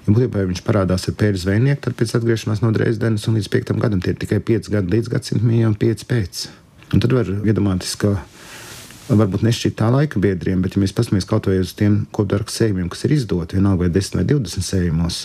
Ja 0.03 0.11
būtībā 0.11 0.41
ja 0.41 0.49
viņš 0.49 0.61
parādās 0.67 1.07
ar 1.07 1.15
pēļu 1.19 1.39
zvejnieku, 1.45 1.79
tad 1.85 1.95
pēc 1.99 2.17
atgriešanās 2.17 2.59
no 2.63 2.73
Dresdenes 2.75 3.23
un 3.29 3.37
līdz 3.37 3.47
piektam 3.53 3.79
gadam 3.79 4.01
tie 4.03 4.11
ir 4.11 4.19
tikai 4.19 4.41
pieci 4.43 4.73
gadi 4.73 4.97
līdz 4.97 5.11
gadsimtam 5.13 5.53
un 5.69 5.77
pieci 5.79 6.07
pēc. 6.09 6.47
Un 6.93 7.03
tad 7.03 7.15
var 7.15 7.29
iedomāties, 7.31 7.95
ka 8.01 8.17
varbūt 9.07 9.45
nešķiet 9.47 9.77
tā 9.79 9.87
laika 9.93 10.19
biedriem, 10.19 10.61
bet, 10.63 10.75
ja 10.75 10.83
mēs 10.83 10.93
paskatāmies 10.95 11.27
kaut 11.29 11.47
vai 11.47 11.61
uz 11.63 11.71
tiem 11.79 12.01
kopdarbu 12.15 12.51
sējumiem, 12.51 12.89
kas 12.91 13.05
ir 13.07 13.15
izdoti, 13.15 13.59
vienalga 13.59 13.87
vai 13.87 13.93
10 13.95 14.19
vai 14.19 14.25
20 14.27 14.67
sējumos, 14.67 15.21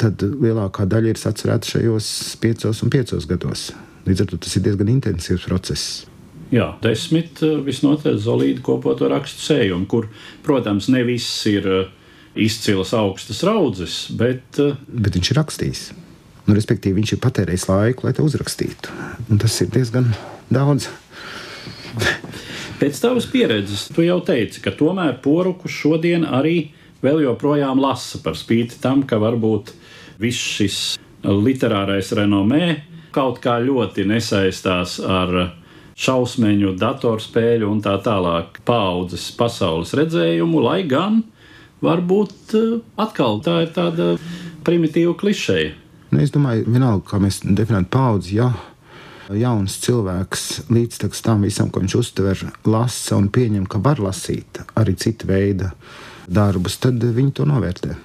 tad 0.00 0.24
lielākā 0.24 0.88
daļa 0.88 1.12
ir 1.12 1.20
atcerēta 1.30 1.74
šajos 1.74 2.10
piecos 2.40 2.82
un 2.84 2.92
piecos 2.94 3.28
gados. 3.28 3.68
Līdz 4.08 4.24
ar 4.24 4.30
to 4.30 4.40
tas 4.40 4.56
ir 4.56 4.64
diezgan 4.64 4.92
intensīvs 4.94 5.44
process. 5.48 6.06
Jā, 6.48 6.70
desmit 6.80 7.42
eh, 7.44 7.58
visnotaļ 7.60 8.16
zelīti 8.24 8.64
kopoto 8.64 9.08
rakstu 9.12 9.50
sējumu, 9.50 9.84
kur, 9.90 10.08
protams, 10.46 10.88
ne 10.88 11.02
viss 11.04 11.42
ir 11.50 11.68
uh, 11.68 11.97
izcilas 12.38 12.94
augstas 12.96 13.42
raudzes, 13.46 14.06
bet. 14.18 14.46
Uh, 14.62 14.78
bet 14.88 15.18
viņš 15.18 15.32
ir 15.32 15.40
rakstījis. 15.40 15.82
Nu, 16.48 16.56
respektīvi, 16.56 17.02
viņš 17.02 17.14
ir 17.14 17.20
patērējis 17.20 17.68
laiku, 17.68 18.06
lai 18.06 18.14
to 18.16 18.24
uzrakstītu. 18.24 18.94
Un 19.28 19.40
tas 19.42 19.58
ir 19.60 19.68
diezgan 19.74 20.08
daudz. 20.48 20.88
Pēc 22.78 23.00
tavas 23.02 23.26
pieredzes, 23.28 23.88
tu 23.92 24.04
jau 24.06 24.20
teici, 24.24 24.62
ka 24.64 24.72
tomēr 24.72 25.18
poruku 25.20 25.68
šodien 25.68 26.24
arī 26.24 26.70
vēl 27.02 27.24
joprojām 27.26 27.80
lasa 27.82 28.20
par 28.22 28.38
spīti 28.38 28.78
tam, 28.80 29.02
ka 29.02 29.18
varbūt 29.20 29.74
viss 30.22 30.54
šis 30.58 30.78
literārais 31.26 32.12
renomē 32.14 32.76
kaut 33.14 33.40
kā 33.42 33.58
ļoti 33.62 34.04
nesaistās 34.08 34.98
ar 35.02 35.34
šausmeņu, 35.98 36.76
datorspēļu 36.78 37.66
un 37.66 37.80
tā 37.82 37.96
tālāk 38.04 38.60
paudzes 38.66 39.26
pasaules 39.34 39.94
redzējumu, 39.98 40.62
lai 40.62 40.84
gan 40.86 41.24
varbūt 41.84 42.56
eh, 42.58 42.72
atkal 43.00 43.42
tā 43.44 43.60
ir 43.66 43.74
tāda 43.76 44.14
primitīva 44.66 45.14
klišeja. 45.18 45.76
Nu, 46.08 46.22
es 46.24 46.32
domāju, 46.32 46.64
vienalga, 46.72 47.04
kā 47.10 47.20
mēs 47.20 47.42
definējam 47.44 47.88
paudzi, 47.92 48.38
ja 48.40 48.52
jauns 49.36 49.74
cilvēks 49.84 50.44
līdz 50.72 51.02
tam 51.20 51.44
visam, 51.44 51.68
ko 51.68 51.82
viņš 51.82 51.96
uztver, 51.98 52.44
lasa 52.64 53.18
un 53.18 53.28
pieņem, 53.32 53.66
ka 53.68 53.80
var 53.84 54.00
lasīt 54.00 54.62
arī 54.78 54.94
citu 54.96 55.28
veidu 55.28 55.68
darbus, 56.28 56.78
tad 56.80 57.02
viņi 57.02 57.34
to 57.36 57.44
novērtē. 57.48 57.96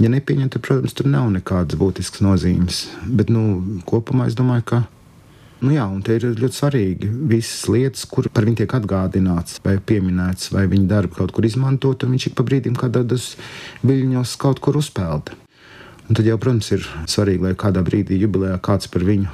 Ja 0.00 0.08
nepieņem, 0.08 0.48
tad, 0.48 0.64
protams, 0.64 0.94
tur 0.96 1.10
nav 1.12 1.28
nekādas 1.34 1.76
būtiskas 1.76 2.22
nozīmes. 2.24 2.86
Bet 3.04 3.28
nu, 3.28 3.82
kopumā 3.88 4.30
es 4.30 4.36
domāju, 4.38 4.64
ka 4.70 4.78
Nu 5.60 5.74
jā, 5.74 5.82
un 5.84 6.00
te 6.00 6.14
ir 6.16 6.24
ļoti 6.40 6.56
svarīgi 6.56 7.08
visas 7.28 7.66
lietas, 7.68 8.06
kur 8.08 8.30
par 8.32 8.46
viņu 8.48 8.62
tiek 8.62 8.74
atgādināts 8.78 9.58
vai 9.60 9.74
pieminēts, 9.76 10.48
vai 10.54 10.64
viņa 10.70 10.86
darbu 10.88 11.18
kaut 11.18 11.34
kur 11.36 11.44
izmantot, 11.44 12.00
un 12.06 12.14
viņš 12.14 12.30
ik 12.30 12.36
pa 12.38 12.46
brīdim 12.48 12.78
kādos 12.80 13.34
viļņos 13.84 14.32
kaut 14.40 14.62
kur 14.64 14.78
uzpeld. 14.80 15.34
Un 16.08 16.16
tad 16.16 16.24
jau, 16.24 16.38
protams, 16.40 16.70
ir 16.72 16.86
svarīgi, 17.04 17.44
lai 17.44 17.52
kādā 17.60 17.82
brīdī 17.84 18.16
jubilejā 18.22 18.56
kāds 18.64 18.88
par 18.88 19.04
viņu 19.04 19.28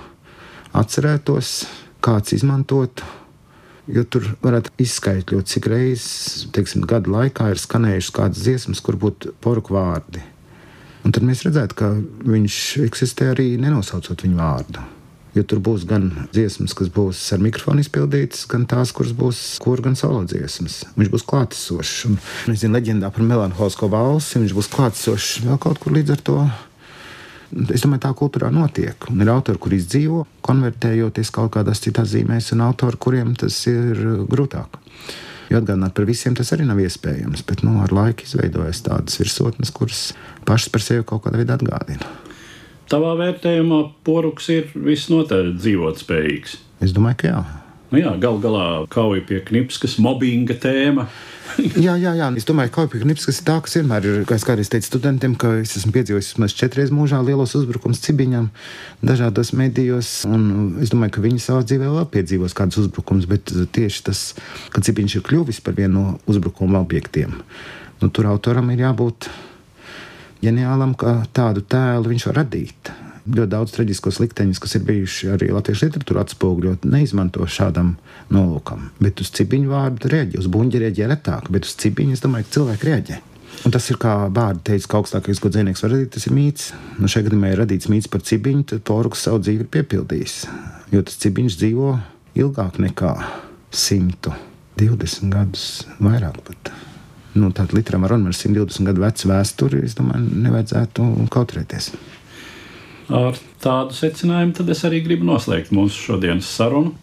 atcerētos, 0.77 1.53
kāds 2.03 2.35
izmantotu. 2.35 3.07
Jo 3.87 4.03
tur 4.11 4.27
varētu 4.43 4.75
izskaidrot, 4.83 5.47
cik 5.47 5.71
reizes, 5.71 6.49
teiksim, 6.51 6.83
gadu 6.91 7.15
laikā 7.15 7.53
ir 7.53 7.63
skanējušas 7.63 8.17
kādas 8.19 8.43
dziesmas, 8.43 8.83
kur 8.83 8.99
būtu 8.99 9.31
porku 9.39 9.79
vārdi. 9.79 10.27
Un 11.07 11.15
tad 11.15 11.23
mēs 11.23 11.47
redzētu, 11.47 11.79
ka 11.79 11.95
viņš 12.27 12.61
eksistē 12.83 13.31
arī 13.37 13.53
nenosaucot 13.63 14.27
viņu 14.27 14.43
vārdu. 14.43 14.83
Jo 15.37 15.43
tur 15.45 15.61
būs 15.61 15.83
gan 15.85 16.07
dziesmas, 16.33 16.73
kas 16.73 16.89
būs 16.93 17.19
ar 17.37 17.43
mikrofonu 17.45 17.83
izpildītas, 17.85 18.47
gan 18.49 18.63
tās, 18.69 18.95
kuras 18.97 19.13
būs 19.17 19.41
kur 19.61 19.83
gan 19.85 19.99
solo 19.99 20.23
dziesmas. 20.25 20.79
Viņš 20.97 21.11
būs 21.13 21.27
klātesošs. 21.29 22.07
Es 22.55 22.63
zinu, 22.63 22.73
leģendā 22.79 23.11
par 23.13 23.27
melanholisko 23.27 23.91
valsi 23.93 24.41
viņš 24.41 24.55
būs 24.57 24.71
klātesošs 24.73 25.45
vēl 25.45 25.61
kaut 25.61 25.83
kur 25.83 25.93
līdz 25.93 26.15
ar 26.17 26.25
to. 26.25 26.39
Es 27.69 27.85
domāju, 27.85 28.03
tā 28.07 28.15
kultūrā 28.17 28.49
notiek. 28.51 29.07
Un 29.13 29.21
ir 29.23 29.31
autori, 29.31 29.61
kur 29.61 29.77
izdzīvo, 29.77 30.25
konvertējoties 30.47 31.31
kaut 31.37 31.53
kādās 31.59 31.85
citās 31.85 32.11
zīmēs, 32.15 32.51
un 32.57 32.65
autori, 32.65 32.99
kuriem 32.99 33.37
tas 33.39 33.61
ir 33.71 34.01
grūtāk. 34.33 34.81
Jo 35.53 35.61
atgādināt 35.61 35.95
par 35.95 36.09
visiem 36.09 36.35
tas 36.35 36.49
arī 36.57 36.65
nav 36.67 36.81
iespējams, 36.83 37.45
bet 37.47 37.63
nu, 37.63 37.77
ar 37.85 37.93
laiku 37.95 38.27
izveidojas 38.27 38.83
tādas 38.89 39.21
virsotnes, 39.21 39.71
kuras 39.71 40.09
pašas 40.49 40.73
par 40.75 40.83
sevi 40.83 41.07
kaut 41.07 41.27
kādā 41.27 41.45
veidā 41.45 41.61
atgādina. 41.61 42.09
Tavā 42.87 43.17
vērtējumā 43.19 43.79
poruks 44.07 44.47
ir 44.55 44.69
visnotaļ 44.79 45.57
dzīvotspējīgs. 45.59 46.53
Es 46.87 46.93
domāju, 46.95 47.23
ka 47.23 47.31
jā. 47.33 47.39
Nu 47.91 47.99
jā, 47.99 48.13
gal 48.23 48.37
galā 48.43 48.67
kauja 48.91 49.23
pie 49.27 49.41
knipskas 49.47 49.97
mobbinga 50.03 50.55
tēma. 50.63 51.09
jā, 51.87 51.97
jā, 51.99 52.13
jā. 52.19 52.29
Es 52.39 52.47
domāju, 52.47 52.71
ka 52.71 52.77
kauja 52.81 52.93
pie 52.93 53.01
knipskas 53.03 53.41
ir 53.41 53.47
tā, 53.49 53.57
kas 53.65 53.75
vienmēr 53.79 54.07
ir, 54.07 54.19
kā 54.29 54.39
es 54.39 54.47
kādreiz 54.47 54.71
teicu 54.71 54.91
studentiem, 54.91 55.35
ka 55.39 55.51
es 55.65 55.75
esmu 55.81 55.91
piedzīvojis 55.97 56.29
vismaz 56.35 56.55
četreiz 56.59 56.93
mūžā 56.95 57.19
lielos 57.27 57.57
uzbrukums 57.59 58.05
cibiņam 58.05 58.53
dažādos 59.07 59.51
medijos, 59.59 60.13
un 60.31 60.77
es 60.83 60.95
domāju, 60.95 61.17
ka 61.17 61.27
viņi 61.27 61.43
savā 61.43 61.65
dzīvē 61.67 61.91
vēl 61.91 62.07
piedzīvos 62.15 62.55
kādus 62.59 62.85
uzbrukumus, 62.85 63.27
bet 63.31 63.51
tieši 63.51 64.07
tas, 64.11 64.23
ka 64.71 64.83
cibiņš 64.87 65.19
ir 65.19 65.27
kļuvis 65.27 65.63
par 65.67 65.75
vienu 65.79 65.97
no 65.97 66.07
uzbrukuma 66.31 66.83
objektiem, 66.87 67.35
nu, 68.03 68.11
tur 68.11 68.31
autoram 68.31 68.71
ir 68.75 68.87
jābūt 68.87 69.31
ģeniālam, 70.45 70.95
ka 70.99 71.19
tādu 71.37 71.65
tēlu 71.65 72.13
viņš 72.13 72.27
var 72.31 72.41
radīt. 72.43 72.93
Ļoti 73.27 73.51
daudz 73.51 73.73
traģiskos 73.75 74.21
likteņus, 74.23 74.61
kas 74.63 74.77
ir 74.79 74.85
bijuši 74.87 75.31
arī 75.35 75.49
latviešu 75.51 75.89
literatūrā 75.89 76.23
atspoguļot, 76.23 76.85
neizmanto 76.87 77.47
šādam 77.51 77.97
nolūkam. 78.31 78.93
Bet 79.03 79.23
uz 79.25 79.33
cibiņu 79.35 79.73
vārdu 79.73 80.13
reaģē, 80.13 80.39
uz 80.39 80.47
buļbuļsāģi 80.47 80.83
reaģē 80.85 81.09
retāk, 81.11 81.51
bet 81.51 81.67
uz 81.67 81.75
cibiņu 81.83 82.15
es 82.15 82.23
domāju, 82.23 82.47
ka 82.47 82.57
cilvēki 82.61 82.91
reaģē. 82.91 83.19
Un 83.67 83.75
tas 83.75 83.87
ir 83.91 83.99
kā 83.99 84.15
bārda 84.31 84.63
teica, 84.71 84.87
ka 84.93 85.01
augstākais, 85.01 85.41
ko 85.43 85.51
dzīvnieks 85.51 85.83
var 85.83 85.95
radīt, 85.97 86.13
tas 86.15 86.27
ir 86.29 86.35
mīts. 86.37 86.71
Nu, 87.01 87.11
šajā 87.11 87.27
gadījumā 87.27 87.51
ir 87.51 87.63
radīts 87.65 87.91
mīts 87.91 88.11
par 88.13 88.23
cibiņu, 88.27 88.67
tad 88.71 88.85
poruks 88.87 89.25
savu 89.27 89.41
dzīvi 89.43 89.67
ir 89.67 89.71
piepildījis. 89.75 90.37
Jo 90.95 91.03
tas 91.07 91.19
cibiņš 91.25 91.59
dzīvo 91.63 91.95
ilgāk 92.39 92.79
nekā 92.85 93.15
120 93.75 95.33
gadus, 95.33 95.71
vairāk 95.99 96.45
pat 96.47 96.77
nu, 97.39 97.53
tāda 97.55 97.77
literam 97.77 98.07
ar 98.07 98.17
120 98.17 98.87
gadu 98.89 99.05
vecu 99.05 99.31
vēsturi, 99.31 99.85
es 99.87 99.97
domāju, 99.99 100.27
nevajadzētu 100.47 101.09
kautrēties. 101.33 101.93
Ar 103.07 103.39
tādu 103.63 103.95
secinājumu 103.95 104.57
tad 104.57 104.71
es 104.73 104.83
arī 104.87 105.03
gribu 105.05 105.29
noslēgt 105.29 105.71
mūsu 105.75 106.09
šodienas 106.09 106.49
sarunu, 106.51 106.97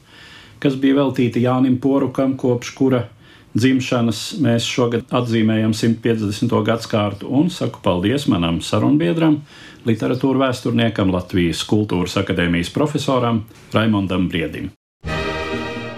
kas 0.64 0.76
bija 0.80 1.00
veltīta 1.00 1.40
Jānim 1.40 1.78
Porukam, 1.84 2.36
kopš 2.40 2.74
kura 2.76 3.06
dzimšanas 3.54 4.22
mēs 4.44 4.68
šogad 4.68 5.08
atzīmējam 5.14 5.76
150. 5.78 6.56
gadsimtu, 6.68 7.30
un 7.30 7.52
saku 7.54 7.80
paldies 7.86 8.28
manam 8.32 8.60
sarunbiedram, 8.66 9.42
literatūra 9.88 10.48
vēsturniekam, 10.48 11.12
Latvijas 11.14 11.64
Kultūras 11.70 12.18
Akadēmijas 12.20 12.74
profesoram 12.74 13.44
Raimondam 13.76 14.28
Briedim. 14.32 14.72